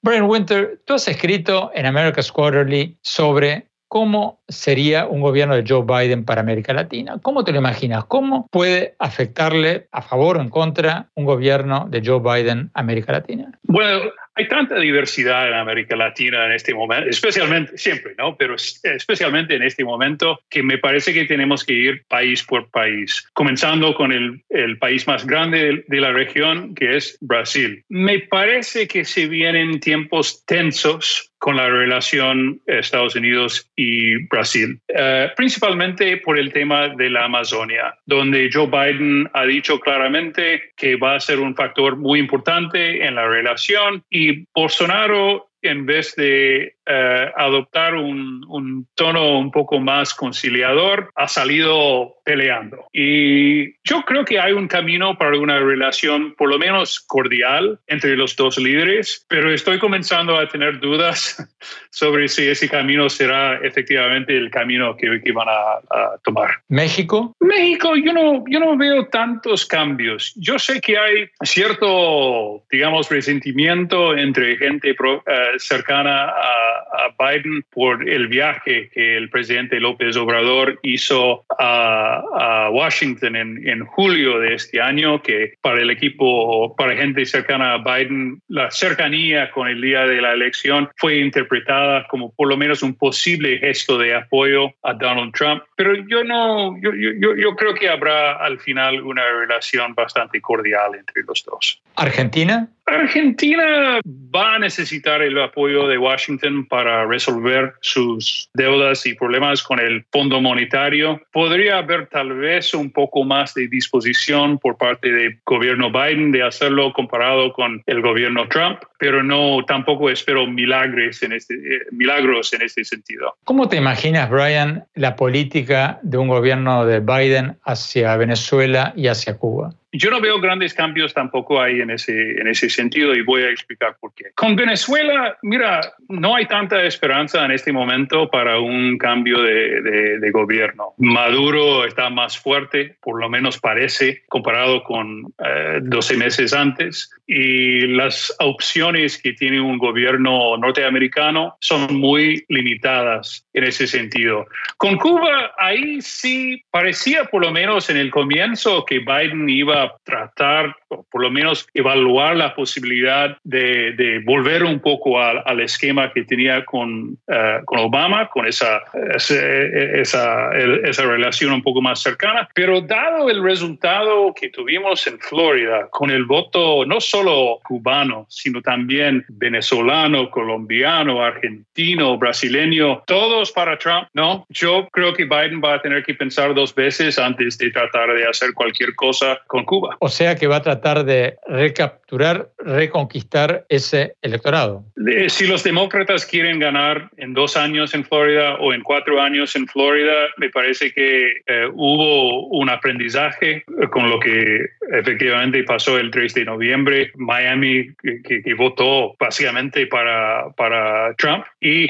Brian 0.00 0.24
Winter, 0.24 0.80
tú 0.84 0.94
has 0.94 1.06
escrito 1.06 1.70
en 1.74 1.86
America's 1.86 2.32
Quarterly 2.32 2.98
sobre 3.00 3.68
cómo 3.92 4.40
sería 4.48 5.04
un 5.04 5.20
gobierno 5.20 5.54
de 5.54 5.64
Joe 5.68 5.84
Biden 5.84 6.24
para 6.24 6.40
América 6.40 6.72
Latina. 6.72 7.18
¿Cómo 7.20 7.44
te 7.44 7.52
lo 7.52 7.58
imaginas? 7.58 8.06
¿Cómo 8.06 8.48
puede 8.50 8.94
afectarle 8.98 9.86
a 9.92 10.00
favor 10.00 10.38
o 10.38 10.40
en 10.40 10.48
contra 10.48 11.10
un 11.14 11.26
gobierno 11.26 11.88
de 11.90 12.00
Joe 12.02 12.20
Biden 12.20 12.70
a 12.72 12.80
América 12.80 13.12
Latina? 13.12 13.52
Bueno, 13.64 14.10
hay 14.34 14.48
tanta 14.48 14.78
diversidad 14.78 15.46
en 15.46 15.52
América 15.52 15.94
Latina 15.94 16.46
en 16.46 16.52
este 16.52 16.72
momento, 16.72 17.10
especialmente, 17.10 17.76
siempre, 17.76 18.14
¿no? 18.16 18.34
Pero 18.36 18.54
especialmente 18.54 19.56
en 19.56 19.62
este 19.62 19.84
momento, 19.84 20.40
que 20.48 20.62
me 20.62 20.78
parece 20.78 21.12
que 21.12 21.26
tenemos 21.26 21.62
que 21.62 21.74
ir 21.74 22.04
país 22.08 22.42
por 22.42 22.70
país, 22.70 23.28
comenzando 23.34 23.94
con 23.94 24.10
el, 24.10 24.42
el 24.48 24.78
país 24.78 25.06
más 25.06 25.26
grande 25.26 25.84
de 25.86 26.00
la 26.00 26.12
región, 26.12 26.74
que 26.74 26.96
es 26.96 27.18
Brasil. 27.20 27.84
Me 27.90 28.20
parece 28.20 28.88
que 28.88 29.04
se 29.04 29.26
vienen 29.26 29.80
tiempos 29.80 30.46
tensos 30.46 31.31
con 31.42 31.56
la 31.56 31.68
relación 31.68 32.60
Estados 32.66 33.16
Unidos 33.16 33.68
y 33.74 34.28
Brasil, 34.28 34.78
eh, 34.86 35.28
principalmente 35.34 36.18
por 36.18 36.38
el 36.38 36.52
tema 36.52 36.90
de 36.90 37.10
la 37.10 37.24
Amazonia, 37.24 37.98
donde 38.06 38.48
Joe 38.52 38.68
Biden 38.68 39.28
ha 39.34 39.44
dicho 39.44 39.80
claramente 39.80 40.70
que 40.76 40.94
va 40.94 41.16
a 41.16 41.20
ser 41.20 41.40
un 41.40 41.56
factor 41.56 41.96
muy 41.96 42.20
importante 42.20 43.04
en 43.04 43.16
la 43.16 43.26
relación 43.26 44.04
y 44.08 44.46
Bolsonaro 44.54 45.51
en 45.62 45.86
vez 45.86 46.14
de 46.16 46.74
eh, 46.84 47.32
adoptar 47.36 47.94
un, 47.94 48.44
un, 48.48 48.86
tono 48.94 49.38
un 49.38 49.50
poco 49.50 49.78
más 49.78 50.14
conciliador, 50.14 51.10
ha 51.14 51.28
salido 51.28 52.16
peleando. 52.24 52.86
Y 52.92 53.74
yo 53.84 54.02
creo 54.04 54.24
que 54.24 54.40
hay 54.40 54.52
un 54.52 54.68
camino 54.68 55.16
para 55.16 55.38
una 55.38 55.58
relación 55.60 56.34
por 56.36 56.48
lo 56.48 56.58
menos 56.58 57.00
cordial 57.00 57.78
entre 57.86 58.16
los 58.16 58.36
dos 58.36 58.58
líderes, 58.58 59.24
pero 59.28 59.52
estoy 59.52 59.78
comenzando 59.78 60.36
a 60.36 60.48
tener 60.48 60.80
dudas 60.80 61.36
sobre 61.90 62.28
si 62.28 62.48
ese 62.48 62.68
camino 62.68 63.08
será 63.08 63.58
efectivamente 63.62 64.36
el 64.36 64.50
camino 64.50 64.96
que, 64.96 65.20
que 65.22 65.32
van 65.32 65.48
a, 65.48 65.80
tomar. 66.24 66.50
¿México? 66.68 67.34
México, 67.40 67.96
yo 67.96 68.12
no, 68.12 68.44
yo 68.48 68.60
no 68.60 68.76
veo 68.76 69.06
tantos 69.06 69.66
cambios. 69.66 70.32
Yo 70.36 70.58
sé 70.58 70.80
que 70.80 70.96
hay 70.96 71.28
cierto, 71.42 72.64
digamos, 72.70 73.10
resentimiento 73.10 74.16
entre 74.16 74.56
gente 74.56 74.90
eh, 74.90 75.51
cercana 75.58 76.28
a 76.28 77.14
Biden 77.18 77.64
por 77.70 78.08
el 78.08 78.28
viaje 78.28 78.90
que 78.92 79.16
el 79.16 79.30
presidente 79.30 79.80
López 79.80 80.16
Obrador 80.16 80.78
hizo 80.82 81.44
a, 81.58 82.68
Washington 82.70 83.36
en, 83.36 83.84
julio 83.86 84.38
de 84.38 84.54
este 84.54 84.80
año, 84.80 85.22
que 85.22 85.54
para 85.60 85.80
el 85.80 85.90
equipo, 85.90 86.74
para 86.76 86.96
gente 86.96 87.24
cercana 87.26 87.74
a 87.74 87.78
Biden, 87.78 88.40
la 88.48 88.70
cercanía 88.70 89.50
con 89.50 89.68
el 89.68 89.80
día 89.80 90.06
de 90.06 90.20
la 90.20 90.32
elección 90.32 90.88
fue 90.96 91.18
interpretada 91.18 92.06
como 92.08 92.32
por 92.32 92.48
lo 92.48 92.56
menos 92.56 92.82
un 92.82 92.94
posible 92.94 93.58
gesto 93.58 93.98
de 93.98 94.14
apoyo 94.14 94.70
a 94.82 94.94
Donald 94.94 95.32
Trump. 95.34 95.62
Pero 95.76 95.94
yo 96.08 96.24
no, 96.24 96.76
yo 96.80 97.56
creo 97.56 97.74
que 97.74 97.88
habrá 97.88 98.36
al 98.36 98.58
final 98.60 99.02
una 99.02 99.22
relación 99.24 99.94
bastante 99.94 100.40
cordial 100.40 100.94
entre 100.94 101.22
los 101.24 101.44
dos. 101.44 101.82
¿Argentina? 101.96 102.68
Argentina 102.86 104.00
va 104.04 104.54
a 104.54 104.58
necesitar 104.58 105.22
el 105.22 105.40
apoyo 105.40 105.86
de 105.86 105.98
Washington 105.98 106.66
para 106.66 107.06
resolver 107.06 107.74
sus 107.80 108.48
deudas 108.54 109.06
y 109.06 109.14
problemas 109.14 109.62
con 109.62 109.78
el 109.78 110.04
Fondo 110.10 110.40
Monetario. 110.40 111.20
Podría 111.32 111.78
haber 111.78 112.08
tal 112.08 112.32
vez 112.34 112.74
un 112.74 112.90
poco 112.90 113.24
más 113.24 113.54
de 113.54 113.68
disposición 113.68 114.58
por 114.58 114.76
parte 114.76 115.10
del 115.10 115.38
gobierno 115.44 115.90
Biden 115.90 116.32
de 116.32 116.42
hacerlo 116.42 116.92
comparado 116.92 117.52
con 117.52 117.82
el 117.86 118.02
gobierno 118.02 118.48
Trump, 118.48 118.80
pero 119.02 119.20
no 119.24 119.64
tampoco 119.66 120.08
espero 120.10 120.46
milagros 120.46 121.24
en 121.24 121.32
este, 121.32 121.54
eh, 121.54 121.86
milagros 121.90 122.52
en 122.52 122.62
este 122.62 122.84
sentido. 122.84 123.34
¿Cómo 123.42 123.68
te 123.68 123.76
imaginas, 123.76 124.30
Brian, 124.30 124.84
la 124.94 125.16
política 125.16 125.98
de 126.04 126.18
un 126.18 126.28
gobierno 126.28 126.86
de 126.86 127.00
Biden 127.00 127.56
hacia 127.64 128.16
Venezuela 128.16 128.92
y 128.94 129.08
hacia 129.08 129.36
Cuba? 129.38 129.74
Yo 129.94 130.10
no 130.10 130.22
veo 130.22 130.40
grandes 130.40 130.72
cambios 130.72 131.12
tampoco 131.12 131.60
ahí 131.60 131.80
en 131.82 131.90
ese, 131.90 132.40
en 132.40 132.46
ese 132.46 132.70
sentido 132.70 133.14
y 133.14 133.20
voy 133.20 133.42
a 133.42 133.50
explicar 133.50 133.96
por 134.00 134.14
qué. 134.14 134.30
Con 134.34 134.56
Venezuela, 134.56 135.36
mira, 135.42 135.80
no 136.08 136.34
hay 136.34 136.46
tanta 136.46 136.82
esperanza 136.84 137.44
en 137.44 137.50
este 137.50 137.74
momento 137.74 138.30
para 138.30 138.58
un 138.58 138.96
cambio 138.96 139.42
de, 139.42 139.82
de, 140.18 140.30
gobierno. 140.30 140.94
Maduro 140.96 141.84
está 141.84 142.08
más 142.08 142.38
fuerte, 142.38 142.96
por 143.02 143.20
lo 143.20 143.28
menos 143.28 143.58
parece, 143.58 144.22
comparado 144.28 144.82
con 144.82 145.34
12 145.82 146.14
eh, 146.14 146.16
meses 146.16 146.54
antes. 146.54 147.10
Y 147.26 147.86
las 147.88 148.34
opciones 148.38 148.91
que 148.92 149.32
tiene 149.32 149.60
un 149.60 149.78
gobierno 149.78 150.56
norteamericano 150.56 151.56
son 151.60 151.94
muy 151.94 152.44
limitadas 152.48 153.46
en 153.52 153.64
ese 153.64 153.86
sentido. 153.86 154.46
Con 154.76 154.96
Cuba, 154.96 155.52
ahí 155.58 156.00
sí 156.02 156.62
parecía 156.70 157.24
por 157.24 157.42
lo 157.42 157.50
menos 157.50 157.90
en 157.90 157.96
el 157.96 158.10
comienzo 158.10 158.84
que 158.84 158.98
Biden 158.98 159.48
iba 159.48 159.92
tratar, 160.04 160.76
o 160.88 161.04
por 161.10 161.22
lo 161.22 161.30
menos 161.30 161.66
evaluar 161.74 162.36
la 162.36 162.54
posibilidad 162.54 163.36
de, 163.44 164.22
volver 164.24 164.64
un 164.64 164.80
poco 164.80 165.20
al, 165.20 165.60
esquema 165.60 166.12
que 166.12 166.24
tenía 166.24 166.64
con, 166.64 167.16
eh, 167.28 167.60
con 167.64 167.78
Obama, 167.78 168.28
con 168.28 168.46
esa, 168.46 168.82
esa, 169.14 170.52
esa, 170.56 171.04
relación 171.04 171.52
un 171.52 171.62
poco 171.62 171.80
más 171.80 172.02
cercana. 172.02 172.48
Pero 172.54 172.80
dado 172.80 173.30
el 173.30 173.42
resultado 173.42 174.34
que 174.34 174.48
tuvimos 174.48 175.06
en 175.06 175.18
Florida, 175.20 175.88
con 175.90 176.10
el 176.10 176.24
voto 176.24 176.84
no 176.84 177.00
solo 177.00 177.60
cubano, 177.62 178.26
sino 178.28 178.60
también 178.60 178.81
venezolano, 179.28 180.30
colombiano, 180.30 181.22
argentino, 181.22 182.18
brasileño, 182.18 183.02
todos 183.06 183.52
para 183.52 183.78
Trump, 183.78 184.08
¿no? 184.14 184.46
Yo 184.48 184.88
creo 184.92 185.14
que 185.14 185.24
Biden 185.24 185.60
va 185.62 185.74
a 185.74 185.82
tener 185.82 186.02
que 186.02 186.14
pensar 186.14 186.54
dos 186.54 186.74
veces 186.74 187.18
antes 187.18 187.58
de 187.58 187.70
tratar 187.70 188.14
de 188.14 188.26
hacer 188.26 188.52
cualquier 188.54 188.94
cosa 188.94 189.40
con 189.46 189.64
Cuba. 189.64 189.96
O 190.00 190.08
sea 190.08 190.36
que 190.36 190.46
va 190.46 190.56
a 190.56 190.62
tratar 190.62 191.04
de 191.04 191.36
recapturar, 191.46 192.48
reconquistar 192.58 193.64
ese 193.68 194.14
electorado. 194.22 194.84
Si 195.28 195.46
los 195.46 195.64
demócratas 195.64 196.26
quieren 196.26 196.58
ganar 196.58 197.10
en 197.16 197.34
dos 197.34 197.56
años 197.56 197.94
en 197.94 198.04
Florida 198.04 198.56
o 198.56 198.72
en 198.72 198.82
cuatro 198.82 199.20
años 199.20 199.56
en 199.56 199.66
Florida, 199.66 200.12
me 200.36 200.50
parece 200.50 200.92
que 200.92 201.42
eh, 201.46 201.68
hubo 201.72 202.48
un 202.48 202.68
aprendizaje 202.68 203.64
con 203.90 204.10
lo 204.10 204.20
que 204.20 204.66
efectivamente 204.92 205.62
pasó 205.64 205.98
el 205.98 206.10
3 206.10 206.34
de 206.34 206.44
noviembre. 206.44 207.10
Miami, 207.16 207.90
que, 208.02 208.54
votó 208.54 208.71
básicamente 209.18 209.86
para, 209.86 210.50
para 210.56 211.14
Trump. 211.14 211.44
Y, 211.60 211.88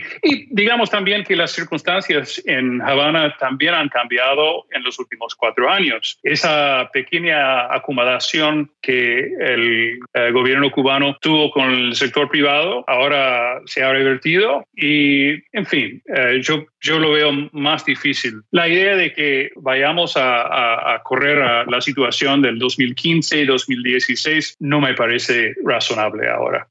digamos 0.50 0.90
también 0.90 1.24
que 1.24 1.36
las 1.36 1.52
circunstancias 1.52 2.42
en 2.46 2.80
Havana 2.82 3.36
también 3.38 3.74
han 3.74 3.88
cambiado 3.88 4.66
en 4.70 4.82
los 4.82 4.98
últimos 4.98 5.34
cuatro 5.34 5.70
años. 5.70 6.18
Esa 6.22 6.90
pequeña 6.92 7.72
acomodación 7.74 8.70
que 8.80 9.30
el, 9.40 9.98
gobierno 10.32 10.70
cubano 10.70 11.16
tuvo 11.20 11.50
con 11.50 11.70
el 11.70 11.94
sector 11.94 12.28
privado 12.28 12.84
ahora 12.86 13.60
se 13.66 13.82
ha 13.82 13.92
revertido 13.92 14.66
y, 14.74 15.32
en 15.52 15.66
fin, 15.66 16.02
eh, 16.14 16.40
yo, 16.42 16.66
yo 16.80 16.98
lo 16.98 17.12
veo 17.12 17.32
más 17.52 17.84
difícil. 17.84 18.42
La 18.50 18.68
idea 18.68 18.96
de 18.96 19.12
que 19.12 19.50
vayamos 19.56 20.16
a, 20.16 20.94
a 20.94 21.02
correr 21.02 21.42
a 21.42 21.64
la 21.64 21.80
situación 21.80 22.42
del 22.42 22.58
2015 22.58 23.40
y 23.40 23.46
2016 23.46 24.56
no 24.60 24.80
me 24.80 24.94
parece 24.94 25.54
razonable 25.64 26.28
ahora. 26.28 26.61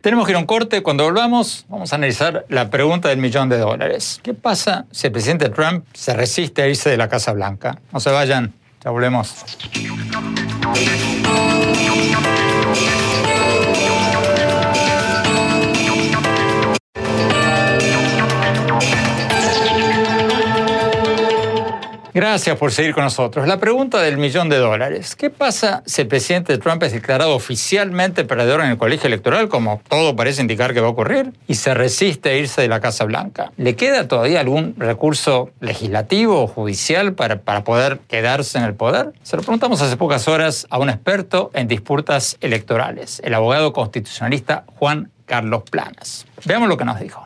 Tenemos 0.00 0.24
que 0.24 0.32
ir 0.32 0.36
a 0.36 0.38
un 0.38 0.46
corte. 0.46 0.82
Cuando 0.82 1.04
volvamos, 1.04 1.66
vamos 1.68 1.92
a 1.92 1.96
analizar 1.96 2.46
la 2.48 2.70
pregunta 2.70 3.10
del 3.10 3.18
millón 3.18 3.50
de 3.50 3.58
dólares. 3.58 4.18
¿Qué 4.22 4.32
pasa 4.32 4.86
si 4.90 5.08
el 5.08 5.12
presidente 5.12 5.50
Trump 5.50 5.84
se 5.92 6.14
resiste 6.14 6.62
a 6.62 6.68
irse 6.68 6.88
de 6.88 6.96
la 6.96 7.08
Casa 7.08 7.32
Blanca? 7.32 7.78
No 7.92 8.00
se 8.00 8.10
vayan, 8.10 8.54
ya 8.82 8.90
volvemos. 8.90 9.44
Gracias 22.12 22.56
por 22.58 22.72
seguir 22.72 22.92
con 22.92 23.04
nosotros. 23.04 23.46
La 23.46 23.58
pregunta 23.58 24.00
del 24.00 24.18
millón 24.18 24.48
de 24.48 24.58
dólares. 24.58 25.14
¿Qué 25.14 25.30
pasa 25.30 25.82
si 25.86 26.02
el 26.02 26.08
presidente 26.08 26.58
Trump 26.58 26.82
es 26.82 26.92
declarado 26.92 27.34
oficialmente 27.34 28.24
perdedor 28.24 28.62
en 28.62 28.70
el 28.70 28.78
colegio 28.78 29.06
electoral, 29.06 29.48
como 29.48 29.80
todo 29.88 30.16
parece 30.16 30.42
indicar 30.42 30.74
que 30.74 30.80
va 30.80 30.88
a 30.88 30.90
ocurrir, 30.90 31.32
y 31.46 31.54
se 31.54 31.72
resiste 31.74 32.30
a 32.30 32.36
irse 32.36 32.60
de 32.62 32.68
la 32.68 32.80
Casa 32.80 33.04
Blanca? 33.04 33.52
¿Le 33.56 33.76
queda 33.76 34.08
todavía 34.08 34.40
algún 34.40 34.74
recurso 34.76 35.50
legislativo 35.60 36.42
o 36.42 36.46
judicial 36.46 37.12
para, 37.14 37.40
para 37.40 37.62
poder 37.62 38.00
quedarse 38.08 38.58
en 38.58 38.64
el 38.64 38.74
poder? 38.74 39.12
Se 39.22 39.36
lo 39.36 39.42
preguntamos 39.42 39.80
hace 39.80 39.96
pocas 39.96 40.26
horas 40.26 40.66
a 40.70 40.78
un 40.78 40.90
experto 40.90 41.50
en 41.54 41.68
disputas 41.68 42.36
electorales, 42.40 43.20
el 43.24 43.34
abogado 43.34 43.72
constitucionalista 43.72 44.64
Juan 44.78 45.10
Carlos 45.26 45.62
Planas. 45.70 46.26
Veamos 46.44 46.68
lo 46.68 46.76
que 46.76 46.84
nos 46.84 46.98
dijo. 46.98 47.22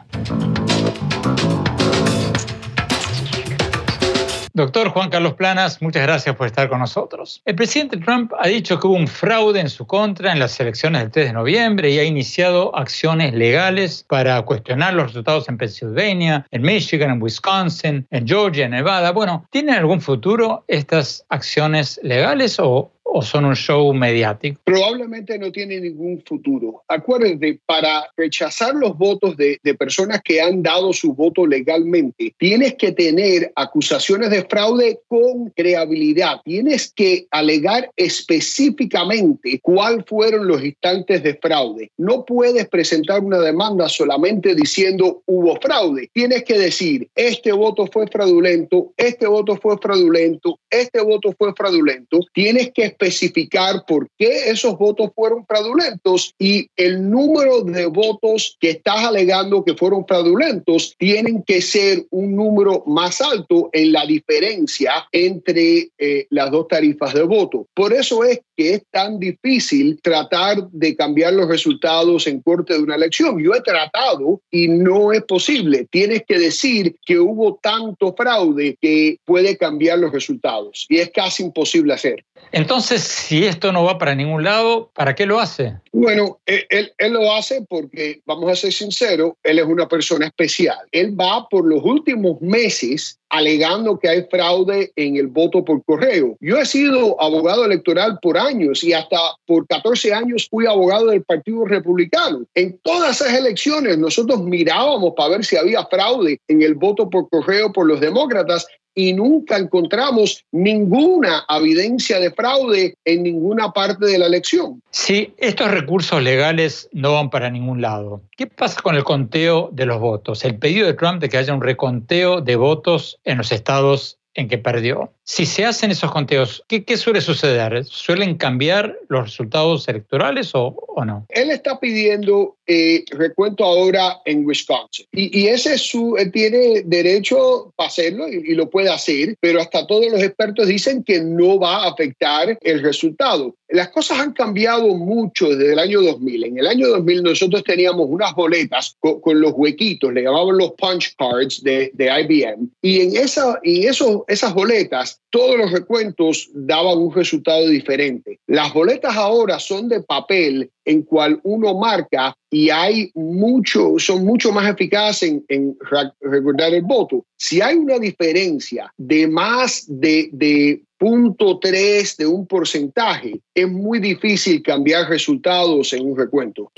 Doctor 4.56 4.90
Juan 4.90 5.10
Carlos 5.10 5.34
Planas, 5.34 5.82
muchas 5.82 6.04
gracias 6.04 6.36
por 6.36 6.46
estar 6.46 6.68
con 6.68 6.78
nosotros. 6.78 7.42
El 7.44 7.56
presidente 7.56 7.96
Trump 7.96 8.32
ha 8.38 8.46
dicho 8.46 8.78
que 8.78 8.86
hubo 8.86 8.94
un 8.94 9.08
fraude 9.08 9.58
en 9.58 9.68
su 9.68 9.84
contra 9.84 10.30
en 10.30 10.38
las 10.38 10.60
elecciones 10.60 11.02
del 11.02 11.10
3 11.10 11.26
de 11.26 11.32
noviembre 11.32 11.90
y 11.90 11.98
ha 11.98 12.04
iniciado 12.04 12.72
acciones 12.76 13.34
legales 13.34 14.04
para 14.08 14.40
cuestionar 14.42 14.94
los 14.94 15.08
resultados 15.08 15.48
en 15.48 15.58
Pennsylvania, 15.58 16.46
en 16.52 16.62
Michigan, 16.62 17.10
en 17.10 17.20
Wisconsin, 17.20 18.06
en 18.12 18.28
Georgia, 18.28 18.66
en 18.66 18.70
Nevada. 18.70 19.10
Bueno, 19.10 19.44
¿tienen 19.50 19.74
algún 19.74 20.00
futuro 20.00 20.64
estas 20.68 21.26
acciones 21.30 21.98
legales 22.04 22.60
o, 22.60 22.92
o 23.16 23.22
son 23.22 23.44
un 23.44 23.54
show 23.54 23.94
mediático? 23.94 24.60
Probablemente 24.64 25.38
no 25.38 25.52
tiene 25.52 25.80
ningún 25.80 26.20
futuro. 26.26 26.82
Acuérdense, 26.88 27.60
para 27.64 28.08
rechazar 28.16 28.74
los 28.74 28.98
votos 28.98 29.36
de, 29.36 29.58
de 29.62 29.74
personas 29.74 30.20
que 30.24 30.40
han 30.40 30.62
dado 30.64 30.92
su 30.92 31.14
voto 31.14 31.46
legalmente, 31.46 32.34
tienes 32.38 32.74
que 32.74 32.90
tener 32.90 33.52
acusaciones 33.54 34.30
de 34.30 34.42
fraude 34.42 34.98
con 35.06 35.50
creabilidad. 35.54 36.40
Tienes 36.44 36.92
que 36.92 37.28
alegar 37.30 37.88
específicamente 37.94 39.60
cuál 39.62 40.04
fueron 40.08 40.48
los 40.48 40.64
instantes 40.64 41.22
de 41.22 41.38
fraude. 41.40 41.92
No 41.96 42.24
puedes 42.24 42.68
presentar 42.68 43.20
una 43.20 43.38
demanda 43.38 43.88
solamente 43.88 44.56
diciendo 44.56 45.22
hubo 45.26 45.54
fraude. 45.60 46.10
Tienes 46.12 46.42
que 46.42 46.58
decir, 46.58 47.08
este 47.14 47.52
voto 47.52 47.86
fue 47.86 48.08
fraudulento, 48.08 48.92
este 48.96 49.28
voto 49.28 49.56
fue 49.56 49.78
fraudulento, 49.78 50.58
este 50.68 51.00
voto 51.00 51.32
fue 51.38 51.52
fraudulento. 51.54 52.18
Tienes 52.32 52.72
que 52.72 52.86
especificar 53.04 53.84
por 53.86 54.08
qué 54.18 54.50
esos 54.50 54.76
votos 54.78 55.10
fueron 55.14 55.46
fraudulentos 55.46 56.34
y 56.38 56.68
el 56.76 57.10
número 57.10 57.62
de 57.62 57.86
votos 57.86 58.56
que 58.60 58.70
estás 58.70 59.04
alegando 59.04 59.64
que 59.64 59.74
fueron 59.74 60.06
fraudulentos 60.06 60.94
tienen 60.98 61.42
que 61.42 61.60
ser 61.60 62.04
un 62.10 62.34
número 62.34 62.82
más 62.86 63.20
alto 63.20 63.70
en 63.72 63.92
la 63.92 64.06
diferencia 64.06 65.06
entre 65.12 65.88
eh, 65.98 66.26
las 66.30 66.50
dos 66.50 66.68
tarifas 66.68 67.14
de 67.14 67.22
voto. 67.22 67.66
Por 67.74 67.92
eso 67.92 68.24
es 68.24 68.40
que 68.56 68.74
es 68.74 68.82
tan 68.90 69.18
difícil 69.18 70.00
tratar 70.02 70.68
de 70.70 70.96
cambiar 70.96 71.32
los 71.32 71.48
resultados 71.48 72.26
en 72.26 72.40
corte 72.40 72.74
de 72.74 72.80
una 72.80 72.94
elección. 72.94 73.42
Yo 73.42 73.54
he 73.54 73.60
tratado 73.60 74.40
y 74.50 74.68
no 74.68 75.12
es 75.12 75.22
posible. 75.24 75.86
Tienes 75.90 76.22
que 76.26 76.38
decir 76.38 76.96
que 77.04 77.18
hubo 77.18 77.58
tanto 77.62 78.14
fraude 78.16 78.76
que 78.80 79.18
puede 79.24 79.56
cambiar 79.56 79.98
los 79.98 80.12
resultados 80.12 80.86
y 80.88 80.98
es 80.98 81.10
casi 81.10 81.42
imposible 81.42 81.94
hacer. 81.94 82.24
Entonces, 82.52 82.93
si 82.98 83.44
esto 83.44 83.72
no 83.72 83.84
va 83.84 83.98
para 83.98 84.14
ningún 84.14 84.44
lado, 84.44 84.90
¿para 84.94 85.14
qué 85.14 85.26
lo 85.26 85.40
hace? 85.40 85.76
Bueno, 85.92 86.38
él, 86.46 86.92
él, 86.98 87.12
lo 87.12 87.32
hace 87.32 87.64
porque, 87.68 88.20
vamos 88.26 88.50
a 88.50 88.56
ser 88.56 88.72
sinceros, 88.72 89.34
él 89.42 89.58
es 89.58 89.64
una 89.64 89.88
persona 89.88 90.26
especial. 90.26 90.78
Él 90.92 91.18
va 91.18 91.48
por 91.48 91.64
los 91.66 91.82
últimos 91.84 92.40
meses 92.40 93.18
alegando 93.34 93.98
que 93.98 94.08
hay 94.08 94.26
fraude 94.30 94.92
en 94.96 95.16
el 95.16 95.26
voto 95.26 95.64
por 95.64 95.84
correo. 95.84 96.36
Yo 96.40 96.56
he 96.56 96.66
sido 96.66 97.20
abogado 97.20 97.64
electoral 97.64 98.18
por 98.22 98.38
años 98.38 98.84
y 98.84 98.92
hasta 98.92 99.16
por 99.46 99.66
14 99.66 100.14
años 100.14 100.46
fui 100.48 100.66
abogado 100.66 101.06
del 101.06 101.24
Partido 101.24 101.64
Republicano. 101.64 102.44
En 102.54 102.78
todas 102.82 103.20
esas 103.20 103.34
elecciones 103.36 103.98
nosotros 103.98 104.42
mirábamos 104.42 105.14
para 105.16 105.30
ver 105.30 105.44
si 105.44 105.56
había 105.56 105.84
fraude 105.86 106.40
en 106.46 106.62
el 106.62 106.74
voto 106.74 107.10
por 107.10 107.28
correo 107.28 107.72
por 107.72 107.86
los 107.86 108.00
demócratas 108.00 108.66
y 108.94 109.12
nunca 109.12 109.56
encontramos 109.56 110.44
ninguna 110.52 111.44
evidencia 111.48 112.20
de 112.20 112.30
fraude 112.30 112.94
en 113.04 113.22
ninguna 113.22 113.72
parte 113.72 114.06
de 114.06 114.18
la 114.18 114.26
elección. 114.26 114.82
Si 114.90 115.34
estos 115.38 115.70
recursos 115.70 116.22
legales 116.22 116.88
no 116.92 117.14
van 117.14 117.30
para 117.30 117.50
ningún 117.50 117.80
lado, 117.80 118.22
¿qué 118.36 118.46
pasa 118.46 118.80
con 118.80 118.94
el 118.96 119.04
conteo 119.04 119.70
de 119.72 119.86
los 119.86 120.00
votos? 120.00 120.44
El 120.44 120.58
pedido 120.58 120.86
de 120.86 120.94
Trump 120.94 121.20
de 121.20 121.28
que 121.28 121.38
haya 121.38 121.54
un 121.54 121.62
reconteo 121.62 122.40
de 122.40 122.56
votos 122.56 123.18
en 123.24 123.38
los 123.38 123.52
estados 123.52 124.18
en 124.34 124.48
que 124.48 124.58
perdió. 124.58 125.12
Si 125.24 125.46
se 125.46 125.64
hacen 125.64 125.90
esos 125.90 126.10
conteos, 126.10 126.64
¿qué, 126.68 126.84
qué 126.84 126.96
suele 126.96 127.20
suceder? 127.20 127.84
¿Suelen 127.84 128.36
cambiar 128.36 128.98
los 129.08 129.24
resultados 129.24 129.88
electorales 129.88 130.54
o, 130.54 130.74
o 130.88 131.04
no? 131.04 131.26
Él 131.30 131.50
está 131.50 131.78
pidiendo 131.80 132.56
eh, 132.66 133.04
recuento 133.10 133.64
ahora 133.64 134.20
en 134.24 134.46
Wisconsin 134.46 135.06
y, 135.12 135.40
y 135.40 135.48
ese 135.48 135.74
es 135.74 135.82
su, 135.82 136.16
él 136.16 136.32
tiene 136.32 136.82
derecho 136.84 137.72
para 137.76 137.88
hacerlo 137.88 138.28
y, 138.28 138.52
y, 138.52 138.54
lo 138.54 138.70
puede 138.70 138.90
hacer, 138.90 139.36
pero 139.40 139.60
hasta 139.60 139.86
todos 139.86 140.10
los 140.10 140.22
expertos 140.22 140.66
dicen 140.66 141.04
que 141.04 141.20
no 141.20 141.58
va 141.58 141.84
a 141.84 141.90
afectar 141.90 142.58
el 142.60 142.82
resultado. 142.82 143.54
Las 143.68 143.88
cosas 143.88 144.20
han 144.20 144.32
cambiado 144.32 144.94
mucho 144.94 145.48
desde 145.50 145.72
el 145.72 145.78
año 145.78 146.00
2000. 146.02 146.44
En 146.44 146.58
el 146.58 146.66
año 146.66 146.88
2000 146.88 147.22
nosotros 147.22 147.64
teníamos 147.64 148.06
unas 148.08 148.34
boletas 148.34 148.96
con, 149.00 149.20
con 149.20 149.40
los 149.40 149.52
huequitos, 149.54 150.12
le 150.12 150.22
llamaban 150.22 150.58
los 150.58 150.72
punch 150.72 151.14
cards 151.16 151.62
de, 151.62 151.90
de 151.94 152.20
IBM, 152.20 152.68
y 152.82 153.00
en, 153.00 153.16
esa, 153.16 153.58
y 153.62 153.86
esas 154.28 154.54
boletas 154.54 155.20
todos 155.30 155.56
los 155.56 155.72
recuentos 155.72 156.48
daban 156.54 156.98
un 156.98 157.14
resultado 157.14 157.68
diferente. 157.68 158.38
Las 158.46 158.72
boletas 158.72 159.16
ahora 159.16 159.58
son 159.58 159.88
de 159.88 160.02
papel 160.02 160.70
en 160.84 161.02
cual 161.02 161.40
uno 161.42 161.74
marca 161.74 162.36
y 162.50 162.70
hay 162.70 163.10
mucho, 163.14 163.94
son 163.98 164.24
mucho 164.24 164.52
más 164.52 164.70
eficaces 164.70 165.30
en, 165.30 165.44
en 165.48 165.76
recordar 166.20 166.72
el 166.72 166.82
voto. 166.82 167.24
Si 167.36 167.60
hay 167.60 167.76
una 167.76 167.98
diferencia 167.98 168.92
de 168.96 169.26
más 169.26 169.84
de, 169.88 170.28
de 170.32 170.82
punto 170.98 171.58
tres 171.58 172.16
de 172.16 172.26
un 172.26 172.46
porcentaje, 172.46 173.40
es 173.54 173.68
muy 173.68 173.98
difícil 173.98 174.62
cambiar 174.62 175.08
resultados 175.08 175.92
en 175.92 176.10
un 176.10 176.16
recuento. 176.16 176.70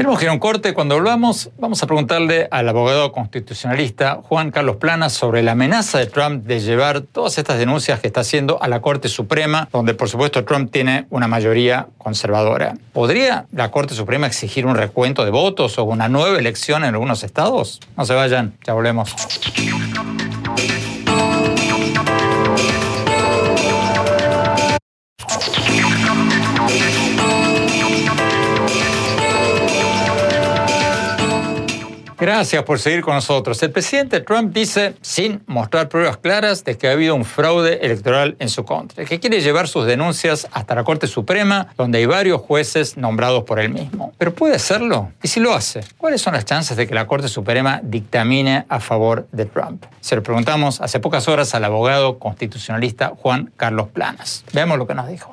Tenemos 0.00 0.18
que 0.18 0.24
ir 0.24 0.30
a 0.30 0.32
un 0.32 0.38
corte. 0.38 0.72
Cuando 0.72 0.94
volvamos, 0.94 1.50
vamos 1.58 1.82
a 1.82 1.86
preguntarle 1.86 2.48
al 2.50 2.66
abogado 2.66 3.12
constitucionalista 3.12 4.22
Juan 4.22 4.50
Carlos 4.50 4.76
Planas 4.76 5.12
sobre 5.12 5.42
la 5.42 5.52
amenaza 5.52 5.98
de 5.98 6.06
Trump 6.06 6.46
de 6.46 6.58
llevar 6.58 7.02
todas 7.02 7.36
estas 7.36 7.58
denuncias 7.58 8.00
que 8.00 8.06
está 8.06 8.20
haciendo 8.20 8.62
a 8.62 8.68
la 8.68 8.80
Corte 8.80 9.10
Suprema, 9.10 9.68
donde 9.70 9.92
por 9.92 10.08
supuesto 10.08 10.42
Trump 10.46 10.72
tiene 10.72 11.04
una 11.10 11.28
mayoría 11.28 11.88
conservadora. 11.98 12.78
¿Podría 12.94 13.44
la 13.52 13.70
Corte 13.70 13.92
Suprema 13.92 14.26
exigir 14.26 14.64
un 14.64 14.74
recuento 14.74 15.22
de 15.26 15.32
votos 15.32 15.78
o 15.78 15.84
una 15.84 16.08
nueva 16.08 16.38
elección 16.38 16.82
en 16.82 16.94
algunos 16.94 17.22
estados? 17.22 17.78
No 17.98 18.06
se 18.06 18.14
vayan, 18.14 18.54
ya 18.64 18.72
volvemos. 18.72 19.14
Gracias 32.20 32.62
por 32.64 32.78
seguir 32.78 33.00
con 33.00 33.14
nosotros. 33.14 33.62
El 33.62 33.70
presidente 33.70 34.20
Trump 34.20 34.52
dice, 34.52 34.94
sin 35.00 35.42
mostrar 35.46 35.88
pruebas 35.88 36.18
claras, 36.18 36.64
de 36.64 36.76
que 36.76 36.86
ha 36.86 36.92
habido 36.92 37.14
un 37.14 37.24
fraude 37.24 37.78
electoral 37.80 38.36
en 38.38 38.50
su 38.50 38.62
contra, 38.66 39.06
que 39.06 39.18
quiere 39.18 39.40
llevar 39.40 39.68
sus 39.68 39.86
denuncias 39.86 40.46
hasta 40.52 40.74
la 40.74 40.84
Corte 40.84 41.06
Suprema, 41.06 41.68
donde 41.78 41.96
hay 41.96 42.04
varios 42.04 42.42
jueces 42.42 42.98
nombrados 42.98 43.44
por 43.44 43.58
él 43.58 43.70
mismo. 43.70 44.12
¿Pero 44.18 44.34
puede 44.34 44.56
hacerlo? 44.56 45.12
¿Y 45.22 45.28
si 45.28 45.40
lo 45.40 45.54
hace? 45.54 45.80
¿Cuáles 45.96 46.20
son 46.20 46.34
las 46.34 46.44
chances 46.44 46.76
de 46.76 46.86
que 46.86 46.94
la 46.94 47.06
Corte 47.06 47.28
Suprema 47.28 47.80
dictamine 47.82 48.66
a 48.68 48.80
favor 48.80 49.26
de 49.32 49.46
Trump? 49.46 49.86
Se 50.02 50.14
lo 50.14 50.22
preguntamos 50.22 50.82
hace 50.82 51.00
pocas 51.00 51.26
horas 51.26 51.54
al 51.54 51.64
abogado 51.64 52.18
constitucionalista 52.18 53.12
Juan 53.16 53.50
Carlos 53.56 53.88
Planas. 53.88 54.44
Veamos 54.52 54.76
lo 54.76 54.86
que 54.86 54.94
nos 54.94 55.08
dijo. 55.08 55.32